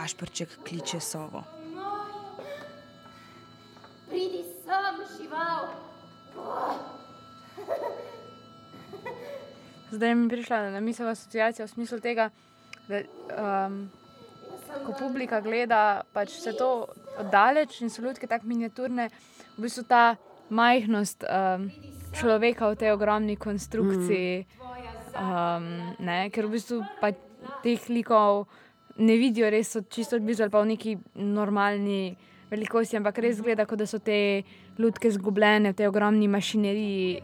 [0.00, 1.42] Gašprček kliče sovo.
[4.08, 5.66] Pridi sem, žival.
[9.90, 12.30] Zdaj mi je prišla na misel asociacija v smislu tega,
[12.88, 13.90] da um,
[14.86, 16.70] ko publika gleda pač vse to
[17.20, 19.10] oddaleč in so ljudke tako miniaturne,
[19.58, 20.16] v bistvu ta
[20.48, 21.68] majhnost um,
[22.16, 24.46] človeka v tej ogromni konstrukciji,
[25.12, 25.68] um,
[26.00, 27.12] ne, ker v bistvu pa
[27.60, 28.48] teh likov
[29.00, 32.16] ne vidijo res čisto blizu ali pa v neki normalni
[32.50, 34.42] velikosti, ampak res gleda, kot da so te
[34.78, 37.20] ljudke zgubljene v tej ogromni mašineriji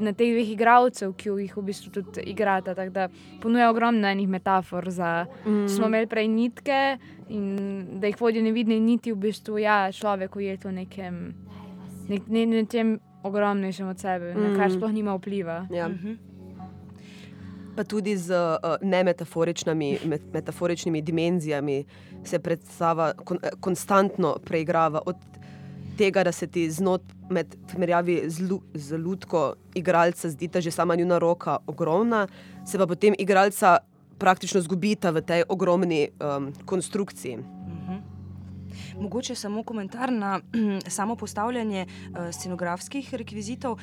[0.00, 2.74] na teh dveh igralcev, ki jih v bistvu tudi igrata.
[2.78, 3.08] Tako da
[3.42, 4.88] ponuja ogromno enih metafor.
[4.90, 5.68] Za, mm.
[5.68, 6.80] Smo imeli prej nitke
[7.28, 11.20] in da jih vodijo nevidne niti, v bistvu ja, človek ujet v nekem,
[12.08, 14.40] nek, ne, nečem ogromnejšem od sebe, mm.
[14.40, 15.66] na kar sploh nima vpliva.
[15.74, 15.90] ja.
[17.80, 21.84] Pa tudi z uh, nemetaforičnimi met, metaforičnimi dimenzijami
[22.24, 25.00] se predstava kon, eh, konstantno preigrava.
[25.06, 25.16] Od
[25.96, 30.94] tega, da se ti znot med primerjavi z, lu, z lutko igralca zdita že sama
[30.94, 32.26] njuna roka ogromna,
[32.66, 33.78] se pa potem igralca
[34.18, 37.38] praktično zgubita v tej ogromni um, konstrukciji.
[39.00, 40.40] Mogoče samo komentar na
[40.98, 43.80] samo postavljanje uh, scenografskih rekvizitov uh,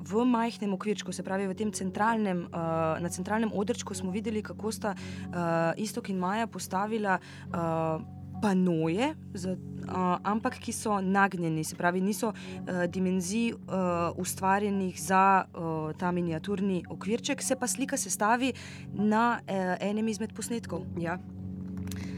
[0.00, 4.72] v majhnem okvirčku, se pravi v tem centralnem, uh, na centralnem odrčku smo videli, kako
[4.72, 7.18] sta uh, Istok in Maja postavila.
[7.48, 9.56] Uh, Panoje, z,
[9.88, 16.12] uh, ampak ki so nagnjeni, se pravi, niso uh, dimenzij uh, ustvarjenih za uh, ta
[16.12, 18.52] miniaturni okvirček, se pa slika sestavi
[18.92, 20.84] na uh, enem izmed posnetkov.
[21.00, 21.16] Ja.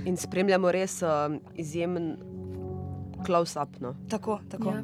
[0.08, 2.16] In spremljamo res um, izjemen
[3.26, 3.76] close-up.
[3.80, 3.94] No.
[4.08, 4.72] Tako, tako.
[4.72, 4.82] Ja.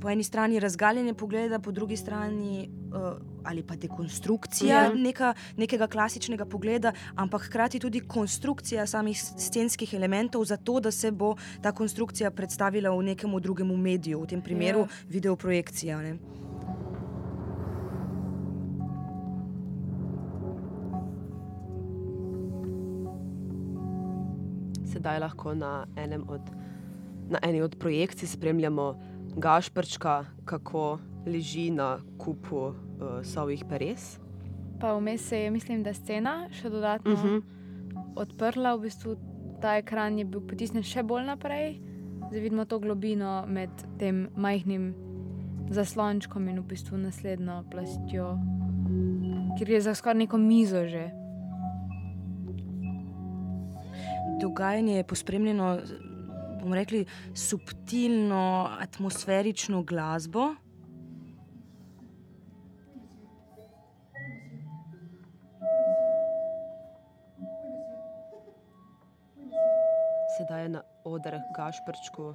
[0.00, 4.94] Po eni strani razgaljenje pogleda, po drugi strani uh, ali pa dekonstrukcija Ja.
[4.94, 11.34] neka, nekega klasičnega pogleda, ampak hkrati tudi konstrukcija samih scenskih elementov, zato da se bo
[11.62, 14.88] ta konstrukcija predstavila v nekem drugem mediju, v tem primeru ja.
[15.08, 16.02] videoprojekcija.
[16.02, 16.16] Ne?
[25.00, 25.86] Sedaj lahko na,
[26.28, 26.40] od,
[27.32, 29.00] na eni od projekcij spremljamo
[29.36, 32.74] Gašprčka, kako leži na kupu uh,
[33.24, 34.18] sovih peres.
[34.80, 37.28] Pa vmes se je, mislim, da scena še dodatno uh Mhm.
[37.28, 37.42] -huh.
[38.16, 39.16] odprla, v bistvu
[39.60, 41.80] ta ekran je bil potisnjen še bolj naprej.
[42.28, 44.94] Zdaj vidimo to globino med tem majhnim
[45.70, 48.38] zaslončkom in v bistvu naslednjo plastjo,
[49.58, 51.19] kjer je za skoraj neko mizo že.
[54.40, 55.78] Dogajanje je pospremljeno,
[56.60, 60.54] bomo rekli, subtilno, atmosferično glasbo.
[70.38, 72.34] Sedaj je na oder Gašprčku.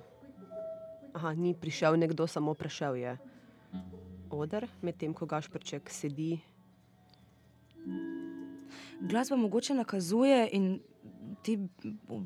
[1.13, 3.17] Aha, ni prišel nekdo, samo prešel je
[4.29, 6.39] oder, medtem ko Gašprček sedi.
[9.01, 10.79] Glasba mogoče nakazuje in
[11.45, 11.59] ti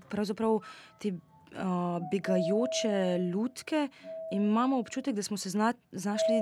[0.09, 0.59] pravzaprav
[1.01, 3.87] te uh, begajoče lutke.
[4.31, 6.41] Imamo občutek, da smo se zna, znašli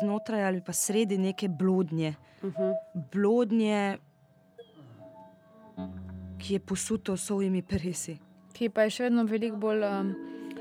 [0.00, 2.14] znotraj ali pa sredi neke blodnje.
[2.42, 2.74] Uh -huh.
[3.12, 3.98] Blodnje,
[6.38, 8.18] ki je posuto s svojimi peresi.
[8.52, 10.14] Ki pa je še vedno veliko bolj um,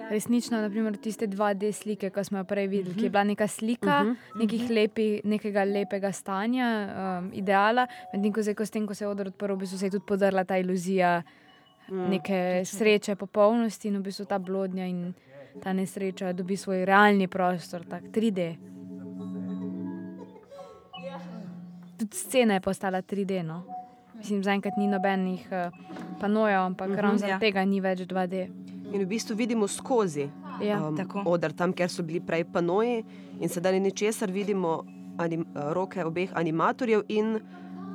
[0.10, 3.00] resnična, naprimer tiste 2D slike, ki smo jo prej videli, uh -huh.
[3.00, 4.74] ki je bila neka slika uh -huh.
[4.74, 6.68] lepi, nekega lepega stanja,
[7.20, 10.06] um, ideala, medtem ko, ko, ko se je odr odprl, v bistvu se je tudi
[10.08, 11.24] podrla ta iluzija
[11.90, 15.14] uh, neke sreče, popolnosti in v bistvu ta blodnja in
[15.64, 18.56] ta nesreča dobi svoj realni prostor, tako 3D.
[21.98, 23.44] Tudi scena je postala 3D.
[23.44, 23.64] No?
[24.18, 25.72] Mislim, zaenkrat ni nobenih uh,
[26.20, 27.40] panojev, ampak uh -huh, ravno zaradi ja.
[27.40, 28.48] tega ni več 2D.
[28.94, 30.30] In v bistvu vidimo skozi
[30.62, 33.04] ja, um, odr, tam, kjer so bili prej panoji,
[33.40, 34.86] in sedaj ničesar vidimo
[35.18, 37.40] anim, roke obeh animatorjev, in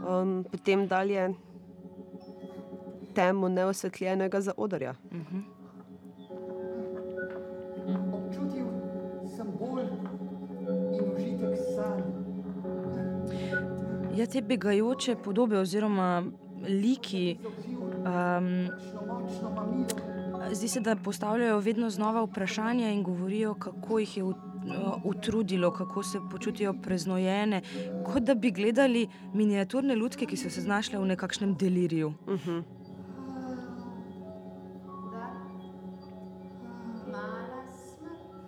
[0.09, 1.35] um, potem dalje
[3.20, 4.94] temo neosvetljenega za odrja.
[5.11, 5.42] Uh -huh.
[8.12, 8.66] Občutil
[9.37, 9.85] sem bolj
[10.92, 12.02] in užitek sanj.
[14.16, 16.24] Ja, te begajoče podobe oziroma
[16.68, 17.38] liki.
[18.00, 18.68] Um,
[20.52, 24.24] zdi se, da postavljajo vedno znova vprašanja in govorijo, kako jih je
[25.04, 27.62] utrudilo, kako se počutijo preznojene,
[28.04, 32.12] kot da bi gledali miniaturne ljudke, ki so se znašle v nekakšnem deliriju.
[32.26, 32.50] Uh mhm.
[32.50, 32.80] -huh.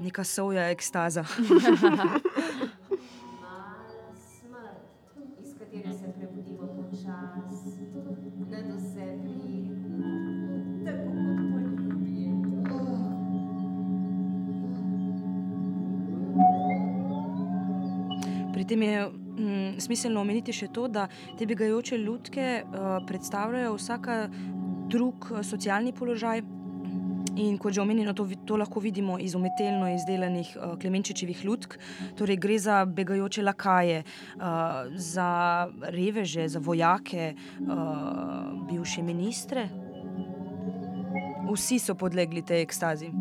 [0.02, 1.24] Neka soja ekstaza.
[18.52, 24.18] Pri tem je mm, smiselno omeniti še to, da te begajoče ljudke uh, predstavljajo vsaka
[24.92, 26.42] drug uh, socialni položaj.
[27.36, 31.78] In kot že omenjeno, to, to lahko vidimo iz umetelno izdelanih uh, Klemenčičevih ljudk.
[32.18, 34.02] Torej, gre za begajoče lakaje,
[34.36, 34.42] uh,
[34.94, 39.68] za reveže, za vojake, uh, bivše ministre.
[41.52, 43.12] Vsi so podlegli tej ekstazi.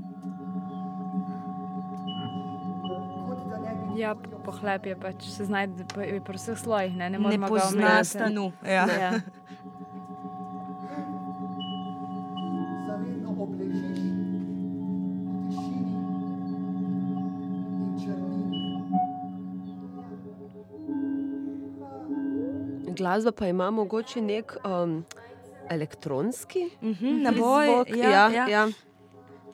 [3.95, 8.51] Ja, pohlep je pač se znajde pri vseh slojih, ne, ne, ne pozna stanu.
[8.65, 8.87] Ja.
[8.87, 9.11] Ja.
[23.01, 25.03] Glasba pa ima mogoče nek um,
[25.69, 27.67] elektronski mm -hmm, naboj.
[27.97, 28.47] Ja, ja, ja.
[28.47, 28.69] Ja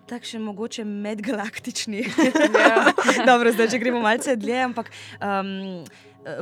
[0.08, 2.06] takšen mogoče medgalaktični.
[2.58, 2.92] Ja.
[3.26, 5.50] Dobro, zdaj, če gremo malce dlje, ampak um,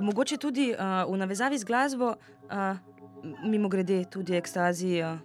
[0.06, 2.78] mogoče tudi uh, v navezavi z glasbo, uh,
[3.46, 5.18] mimo grede, tudi ekstazija.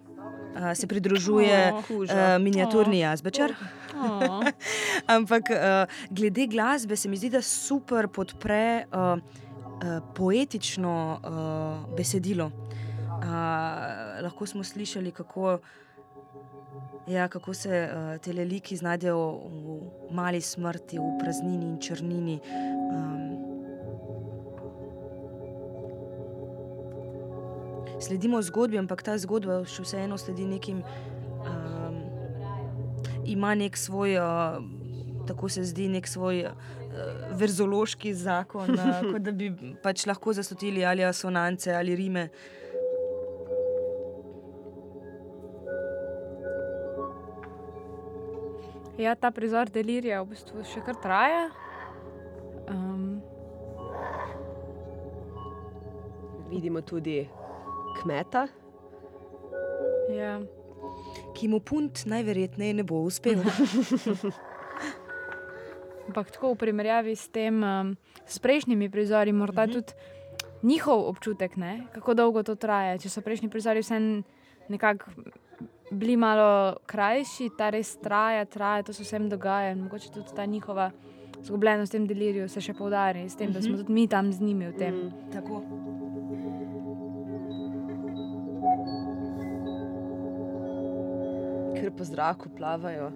[0.50, 2.08] Uh, se pridružuje oh, uh,
[2.42, 3.02] miniaturni oh.
[3.02, 3.54] jazbečar.
[3.94, 4.42] Oh.
[5.16, 9.20] Ampak uh, glede glasbe se mi zdi, da super podpre uh,
[10.14, 12.46] poetično uh, besedilo.
[12.46, 13.24] Uh,
[14.22, 15.58] lahko smo slišali, kako
[17.10, 22.40] Ja, kako se uh, te liki znajdejo v mali smrti, v praznini in črnini.
[22.92, 23.34] Um,
[28.00, 30.84] sledimo zgodbi, ampak ta zgodba še vseeno sledi nekim.
[31.42, 31.98] Um,
[33.26, 34.62] ima nek svoj, uh,
[35.30, 36.54] tako se zdi, nek svoj uh,
[37.38, 42.28] verzološki zakon, uh, kot da bi pač lahko zasotili ali asonance ali rime.
[49.00, 51.46] Ja, ta prizor delirija v bistvu še kar traja.
[52.68, 53.22] Um.
[56.50, 57.22] Vidimo tudi
[58.00, 58.42] kmeta,
[60.12, 60.35] ja.
[61.38, 63.40] ki mu punt najverjetneje ne bo uspel.
[66.11, 67.94] Ampak tako v primerjavi s tem, um,
[68.27, 69.71] s prejšnjimi prizori, morda mhm.
[69.71, 69.75] -huh.
[69.75, 69.92] tudi
[70.63, 71.87] njihov občutek, ne?
[71.92, 72.98] kako dolgo to traja.
[72.98, 74.23] Če so prejšnji prizori vse
[74.69, 75.11] nekako
[75.90, 79.75] bili malo krajši, ta res traja, traja, to se vsem dogaja.
[79.75, 80.90] Mogoče tudi ta njihova
[81.42, 83.54] zgubljenost v tem deliriju se še poudari, s tem, uh -huh.
[83.54, 83.81] da smo mhm.
[83.81, 84.94] tudi mi tam z njimi v tem.
[84.94, 85.63] Mm, tako.
[91.75, 93.11] Ker po zraku plavajo.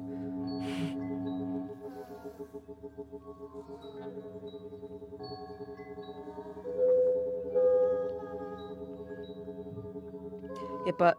[10.87, 11.12] Je pa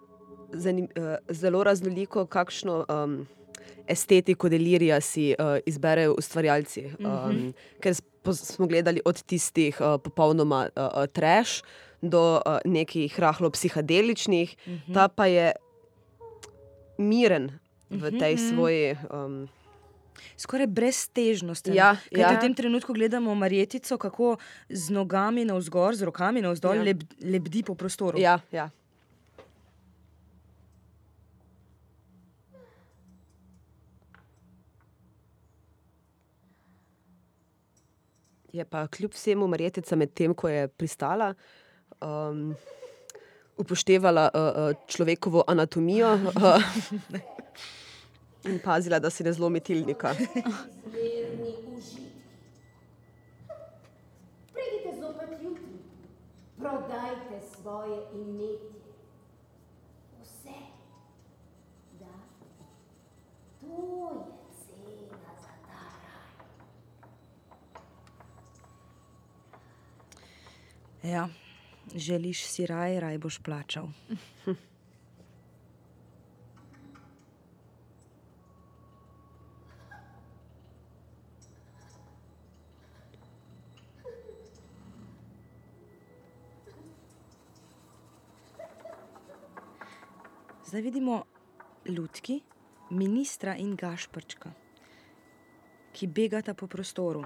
[0.53, 3.27] zanim, uh, zelo raznoliko, kakšno um,
[3.87, 6.85] estetiko delirija si uh, izberejo ustvarjalci.
[6.85, 7.53] Um, mm -hmm.
[7.79, 7.95] Ker
[8.33, 11.63] smo gledali od tistih uh, popolnoma uh, trash
[12.01, 14.93] do uh, nekih rahlo psihedeličnih, mm -hmm.
[14.93, 15.51] ta pa je
[16.97, 17.59] miren
[17.89, 18.53] v tej mm -hmm.
[18.53, 18.97] svoji.
[19.11, 19.47] Um,
[20.37, 21.73] Skoraj brez težnosti.
[21.75, 22.33] Ja, ja.
[22.35, 24.35] V tem trenutku gledamo Marjetico, kako
[24.69, 26.83] z nogami navzgor, z rokami navzdol, ja.
[26.83, 28.19] leb, lebdi po prostoru.
[28.19, 28.69] Ja, ja.
[38.55, 41.33] Je pa kljub vsemu Marjetica med tem, ko je pristala,
[41.99, 42.53] um,
[43.59, 46.63] upoštevala uh, uh, človekovo anatomijo uh,
[48.45, 50.13] in pazila, da se ne zlomi tilnika.
[54.53, 55.79] Pridite zopet jutri,
[56.59, 58.75] prodajte svoje imetje.
[60.21, 60.59] Vse.
[61.99, 62.13] Da,
[63.61, 64.23] to je
[64.65, 65.81] cena za ta
[71.03, 71.11] raj.
[71.11, 71.29] Ja,
[71.95, 73.87] želiš si raj, raj boš plačal.
[90.75, 91.23] Zdaj vidimo
[91.87, 92.41] lutki,
[92.89, 94.49] ministra in Gašprčka,
[95.95, 97.21] ki begata po prostoru.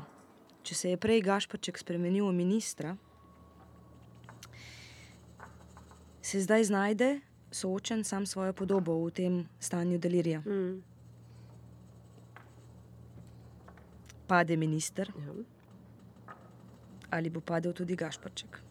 [0.61, 2.91] Če se je prej Gašprček spremenil v ministra,
[6.21, 7.07] se zdaj znajde
[7.49, 10.43] soočen sam s svojo podobo v tem stanju delirija.
[10.45, 10.83] Mm.
[14.27, 15.33] Pade minister Ja.
[17.17, 18.61] ali bo padel tudi Gašprček.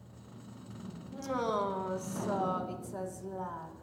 [1.27, 3.78] O, sovica zlata.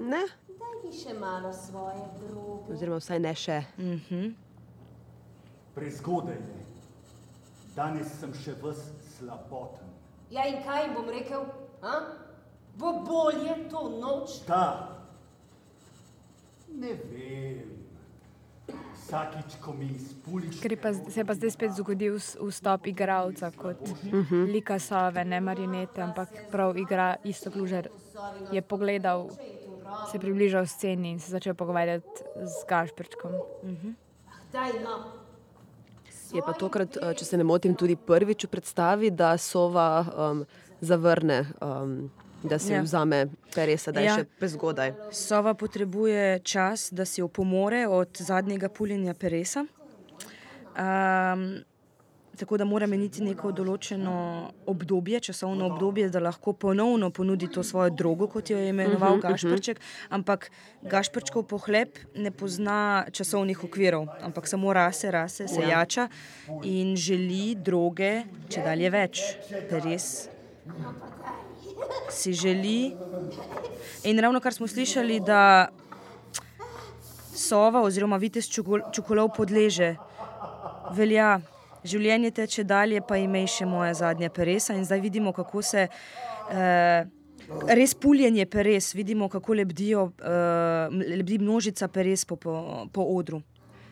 [0.00, 2.72] Ne, Daj mi še malo svoje droge.
[2.72, 3.58] oziroma vsaj ne še.
[3.78, 4.30] Mhm.
[5.74, 6.64] Prezgodaj je.
[7.76, 8.80] Danes sem še ves
[9.14, 9.86] slaboten.
[10.30, 11.44] Ja, in kaj jim bom rekel?
[11.82, 11.94] A?
[12.76, 14.40] Bo bolje to noč?
[14.46, 14.96] Da,
[16.68, 17.76] ne vem.
[18.94, 20.60] Vsakič, ko mi izpuliš.
[20.62, 23.80] Ker pa, se je pa zdaj spet zgodil vstop igralca kot
[24.46, 27.88] lika sove, ne marionete, ampak prav igra isto klužer.
[28.52, 29.26] Je pogledal,
[30.10, 33.32] se približal sceni in se začel pogovarjati z Gašprčkom.
[34.84, 35.04] No.
[36.32, 40.44] Je pa tokrat, eh, če se ne motim, tudi prvič v predstavi, da sova um,
[40.80, 42.10] zavrne, um,
[42.42, 42.82] da si Ja.
[42.82, 44.14] vzame peresa, da je ja.
[44.14, 44.94] še prezgodaj.
[45.10, 49.66] Sova potrebuje čas, da si opomore od zadnjega puljenja peresa.
[50.70, 51.64] Um,
[52.36, 54.14] tako da mora meniti neko določeno
[54.70, 59.20] obdobje, časovno obdobje, da lahko ponovno ponudi to svojo drogo, kot jo je imenoval uh
[59.20, 59.80] -huh, Gašprček.
[60.08, 60.50] Ampak
[60.82, 66.08] Gašprčkov pohleb ne pozna časovnih okvirov, ampak samo rase, rase, se jača
[66.64, 69.22] in želi droge, če dalje več.
[69.70, 70.28] Peres
[72.10, 72.96] si želi.
[74.04, 75.68] In ravno kar smo slišali, da
[77.34, 78.48] sova oziroma vitez
[78.92, 79.96] čukolov podleže,
[80.96, 81.40] velja,
[81.84, 84.74] življenje teče dalje, pa imej še moja zadnja peresa.
[84.74, 85.88] In zdaj vidimo, kako se.
[86.50, 87.04] Eh,
[87.66, 92.52] Res puljenje peres, vidimo, kako lebdijo, uh, lebdi množica peres po, po,
[92.94, 93.40] po odru.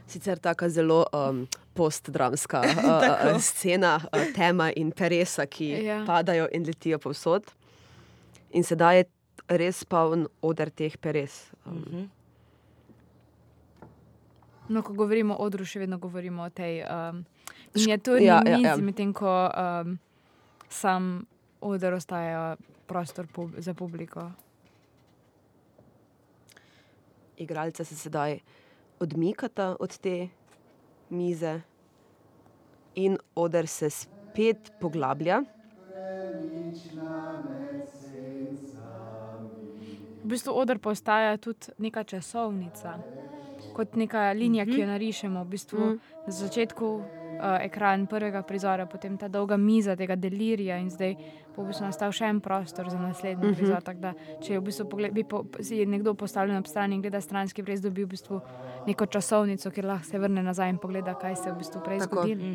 [0.06, 1.40] Sicer tako zelo um,
[1.74, 6.04] postdramska uh, scena, uh, tema in peresa, ki Ja.
[6.06, 7.50] padajo in letijo povsod.
[8.54, 9.08] In sedaj je
[9.58, 11.48] res poln oder teh peres.
[11.66, 12.06] Um,
[14.68, 17.22] No, ko govorimo o odru, še vedno govorimo o tej um,
[17.74, 18.76] miniaturni ja, ja, ja, mizi, ja.
[18.76, 19.98] medtem ko um,
[20.68, 21.26] sam
[21.60, 22.56] oder ostaja
[22.86, 24.30] prostor pub za publiko.
[27.36, 28.38] Igralca se sedaj
[29.00, 30.28] odmikata od te
[31.10, 31.60] mize,
[32.98, 35.42] in oder se spet poglablja.
[40.22, 42.98] V bistvu oder postaja tudi neka časovnica,
[43.76, 45.44] kot neka linija, ki jo narišemo.
[45.44, 45.86] V bistvu
[46.26, 46.88] na začetku
[47.38, 51.14] uh, ekran prvega prizora, potem ta dolga miza tega delirija in zdaj
[51.56, 53.82] bo v bistvu nastal še en prostor za naslednji prizor.
[53.82, 54.12] Tako da,
[54.44, 57.82] če v bistvu pogled, bi po, si nekdo postavljen ob strani in gleda stranski, res
[57.82, 58.38] dobi v bistvu
[58.86, 62.04] neko časovnico, kjer lahko se vrne nazaj in pogleda, kaj se je v bistvu prej
[62.06, 62.54] zgodilo.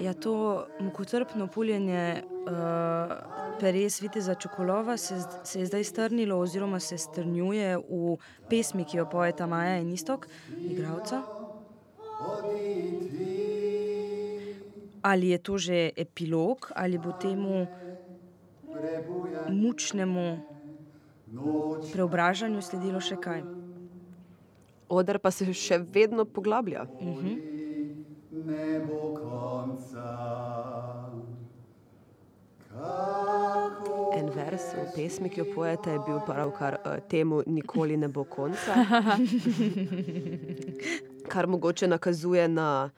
[0.00, 6.98] Ja, to mukotrpno puljenje uh, peres viteza Čokolova se, se je zdaj strnilo, oziroma se
[6.98, 8.16] strnjuje v
[8.50, 10.26] pesmi, ki jo pojeta Maja in Istok,
[10.58, 11.22] igravca.
[15.02, 17.66] Ali je to že epilog, ali bo temu
[19.48, 20.26] mučnemu
[21.92, 23.42] preobražanju sledilo še kaj.
[24.88, 26.86] Oder pa se še vedno poglablja.
[28.46, 30.10] Ne bo konca.
[32.76, 33.25] En
[34.36, 38.76] vers v pesmi, ki jo pojete, je bil pravkar uh, temu nikoli ne bo konca.
[41.32, 42.90] Kar mogoče nakazuje na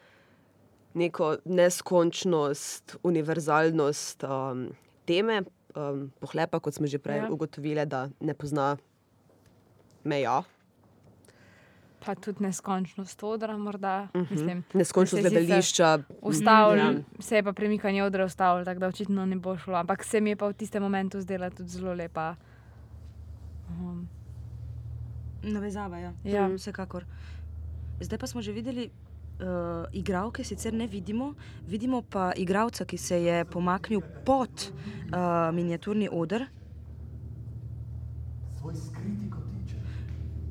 [0.95, 4.67] neko neskončnost, univerzalnost um,
[5.07, 5.43] teme.
[5.77, 7.31] Um, pohlepa, kot smo že prej Ja.
[7.31, 8.77] ugotovili, da ne pozna
[10.05, 10.43] meja,
[12.09, 14.09] Pa tudi neskončnost odra, morda.
[14.31, 15.99] Mislim, neskončnost se je sicer gledališča.
[16.23, 16.95] Ustavil, Ja.
[17.21, 19.75] se je pa premikanje odra ustavilo, tako da očitno ne bo šlo.
[19.77, 22.35] Ampak se mi je pa v tistem momentu zdela tudi zelo lepa.
[23.69, 24.09] Um,
[25.43, 26.13] Navezava, ja.
[26.25, 26.49] Ja.
[26.49, 27.05] Vsekakor.
[28.01, 31.35] Zdaj pa smo že videli, uh, igralke sicer ne vidimo,
[31.67, 36.47] vidimo pa igralca, ki se je pomaknil pod uh, miniaturni oder.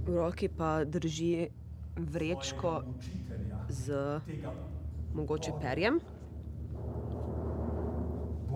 [0.07, 1.49] V roki pa drži
[1.97, 2.83] vrečko
[3.69, 4.19] z
[5.13, 5.99] mogoče perjem.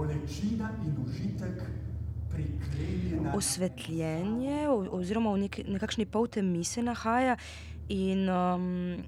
[0.01, 1.61] bolečina in užitek.
[3.35, 7.35] Osvetljenje, oziroma v neki, nekakšni poltemi se nahaja
[7.89, 9.03] in um,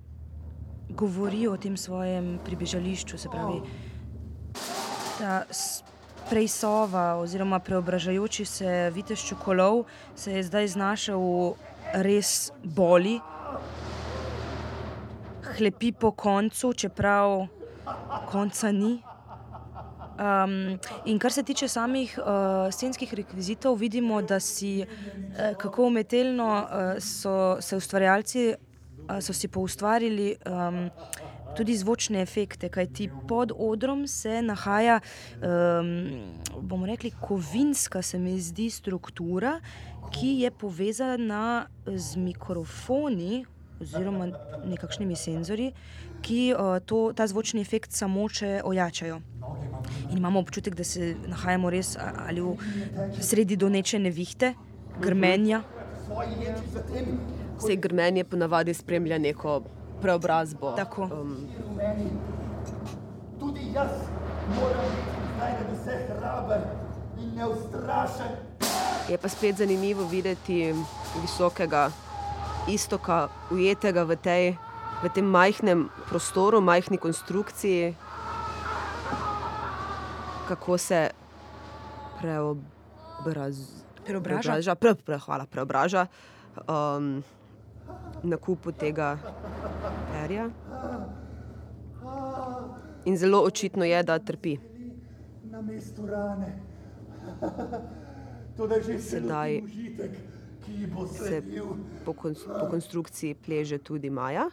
[0.90, 3.18] govori o tem svojem pribežališču.
[3.18, 3.64] Se pravi,
[5.18, 5.48] ta
[6.30, 9.86] prejsova oziroma preobražajoči se vitez čokolov
[10.16, 11.56] se je zdaj znašel v
[11.94, 13.20] res boli,
[15.58, 17.48] hlepi po koncu, čeprav
[18.32, 18.98] konca ni.
[20.14, 20.78] Um,
[21.10, 27.02] in kar se tiče samih uh, scenskih rekvizitov, vidimo, da si uh, kako umetelno uh,
[27.02, 30.90] so se ustvarjalci uh, so si poustvarili um,
[31.58, 35.92] tudi zvočne efekte, kajti pod odrom se nahaja, um,
[36.62, 39.60] bomo rekli, kovinska se mi zdi struktura,
[40.12, 43.46] ki je povezana z mikrofoni
[43.82, 44.28] oziroma
[44.66, 45.74] nekakšnimi senzorji,
[46.22, 49.20] ki uh, to, ta zvočni efekt samo še ojačajo.
[50.12, 54.54] In imamo občutek, da se nahajamo res ali v sredi doneče nevihte,
[55.02, 55.64] grmenja.
[57.58, 59.62] Vse grmenje ponavadi spremlja neko
[60.04, 60.76] preobrazbo.
[60.76, 61.08] Tako.
[61.08, 61.48] Um,
[63.40, 63.92] Tudi jaz
[64.56, 66.62] moram biti zdaj na vse hraber
[67.20, 68.32] in neustrašen.
[69.10, 70.74] je pa spet zanimivo videti
[71.22, 71.90] visokega
[72.68, 74.44] istoka, ujetega v, tej,
[75.04, 77.96] v tem majhnem prostoru, majhni konstrukciji,
[80.48, 81.10] kako se
[82.22, 83.56] preobraz,
[84.06, 84.40] Preobraža?
[84.40, 86.08] preobraža, pre, pre, hvala, preobraža
[86.68, 87.24] um,
[88.24, 89.18] na kupu tega
[90.12, 90.50] perja.
[93.06, 94.58] In zelo očitno je, da trpi.
[95.52, 96.60] Na mestu rane.
[98.58, 99.62] To da že Sedaj
[101.18, 101.42] se
[102.06, 104.50] po, kons po konstrukciji pleže tudi Maja.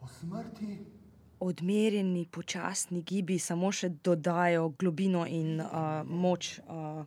[0.00, 0.97] Po smrti
[1.40, 7.04] Odmerjeni, počasni gibi samo še dodajo globino in uh, moč uh,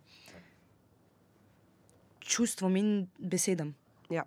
[2.20, 3.76] čustvom in besedam.
[4.10, 4.24] Ja.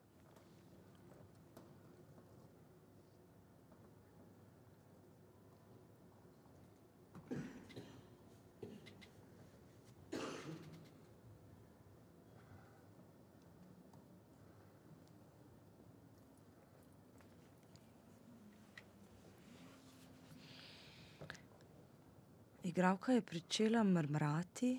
[22.75, 24.79] Igravka je začela mrmrati.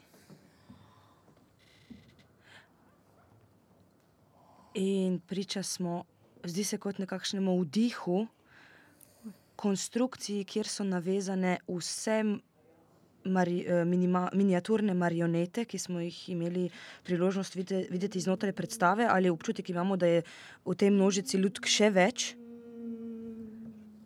[4.73, 6.03] In priča smo,
[6.43, 8.27] zdi se kot nekakšnemu vdihu,
[9.55, 12.19] konstrukciji, kjer so navezane vse
[13.23, 16.69] mari, eh, minima, miniaturne marionete, ki smo jih imeli
[17.03, 20.23] priložnost vide, videti znotraj predstave, ali občutek imamo, da je
[20.65, 22.35] v tej množici ljudk še več.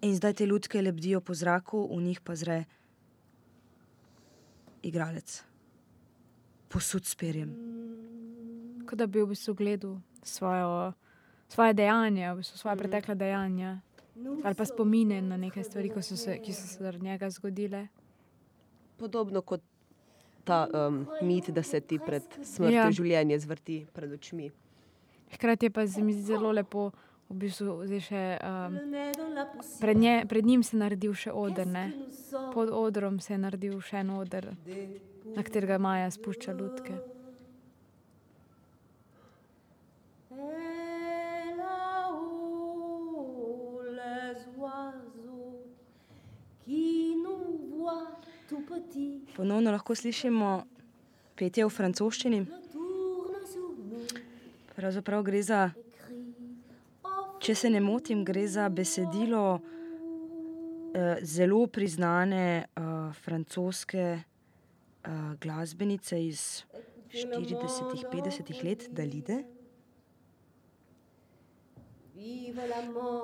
[0.01, 2.65] In zdaj te ljudke lebdijo po zraku, v njih pa zre
[4.81, 5.43] igralec,
[6.69, 7.55] posud s perjem.
[8.85, 10.93] kot da bi v bistvu gledal svojo,
[11.47, 13.81] svoje dejanja, v bistvu svoje pretekle dejanja.
[14.43, 17.87] Ali pa spomine na neke stvari, ko so se, ki so se zaradi njega zgodile.
[18.97, 19.61] Podobno kot
[20.43, 22.85] ta um, mit, da se ti pred smrtjo Ja.
[22.85, 22.91] ja.
[22.91, 24.49] življenje zvrti pred očmi.
[25.33, 26.89] Hkrati je pa se mi zdi zelo lepo,
[27.29, 28.23] v bistvu še.
[28.41, 28.77] Um,
[29.79, 31.91] pred, nje, pred njim se je naredil še oder, ne?
[32.53, 34.51] pod odrom se je naredil še en oder,
[35.35, 36.97] na katerega Maja spušča lutke.
[49.39, 50.49] Ponovno lahko slišimo
[51.39, 52.39] petje v francoščini.
[54.75, 55.69] Pravzaprav gre za,
[57.49, 62.89] če se ne motim, gre za besedilo eh, zelo priznane eh,
[63.23, 64.21] francoske eh,
[65.41, 66.43] glasbenice iz
[67.09, 69.39] 40-50 let, Dalide.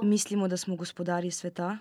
[0.01, 1.77] Mislimo, da smo gospodarji sveta,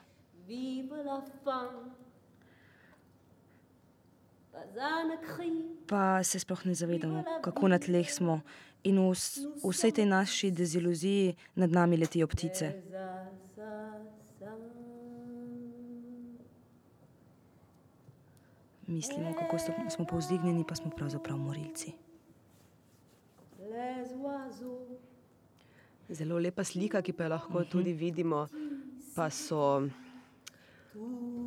[5.88, 8.42] pa se sploh ne zavedamo, kako na tleh smo.
[8.84, 9.16] In v
[9.64, 12.72] v vsej tej naši deziluziji nad nami letijo ptice.
[18.86, 21.92] Mislimo, kako sto- smo povzdignjeni, pa smo pravzaprav morilci.
[26.08, 28.48] Zelo lepa slika, ki pa jo lahko tudi vidimo,
[29.16, 29.88] pa so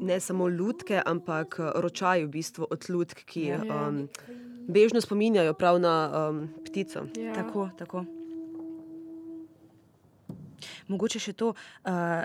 [0.02, 4.08] ne samo lutke, ampak eh, ročaji v bistvu od lutk, ki um,
[4.68, 5.94] bežno spominjajo prav na
[6.30, 6.48] um,
[6.78, 7.08] ptico.
[7.22, 7.34] Ja.
[7.34, 8.06] Tako, tako.
[10.88, 12.24] Mogoče še to, uh,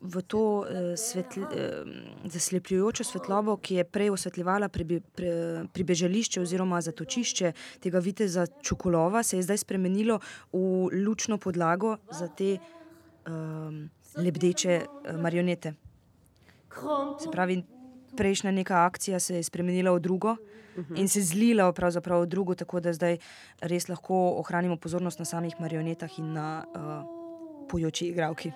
[0.00, 1.90] v to uh, svetl, uh,
[2.30, 5.32] zaslepljujočo svetlobo, ki je prej osvetljevala pribe, pre,
[5.74, 7.52] pribežališče oziroma zatočišče
[7.84, 10.20] tega viteza Čukulova, se je zdaj spremenilo
[10.52, 13.84] v lučno podlago za te um,
[14.16, 15.74] lebdeče uh, marionete.
[17.20, 17.60] Se pravi,
[18.16, 20.36] prejšnja neka akcija se je spremenila v drugo
[20.96, 23.18] in se zlila pravzaprav v drugo, tako da zdaj
[23.60, 28.52] res lahko ohranimo pozornost na samih marionetah in na uh, pojoči igravki.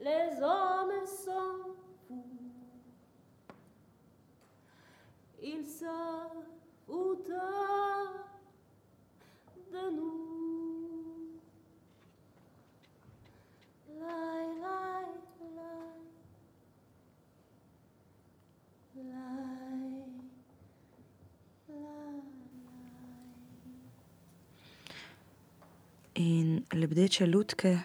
[0.00, 1.76] les hommes sont
[2.08, 2.24] fous.
[5.42, 5.84] Ils se
[6.86, 7.32] foutent
[9.72, 11.30] de nous.
[14.00, 15.04] Lai, lai,
[15.56, 15.92] lai.
[18.96, 19.94] Lai,
[21.68, 22.20] lai.
[26.14, 27.78] In lebdeče lutke,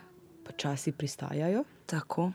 [0.46, 1.64] Počasi pristajajo.
[1.86, 2.32] tako.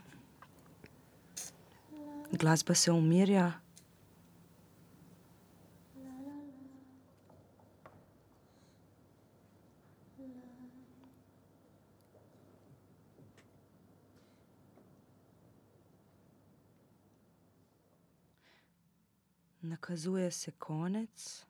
[2.31, 3.60] Glasba se umirja.
[19.81, 21.45] Nakazuje se konec.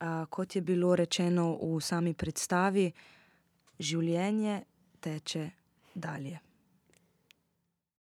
[0.00, 2.86] A, kot je bilo rečeno v sami predstavi,
[3.78, 4.54] življenje
[5.04, 5.42] teče
[5.94, 6.47] dalje.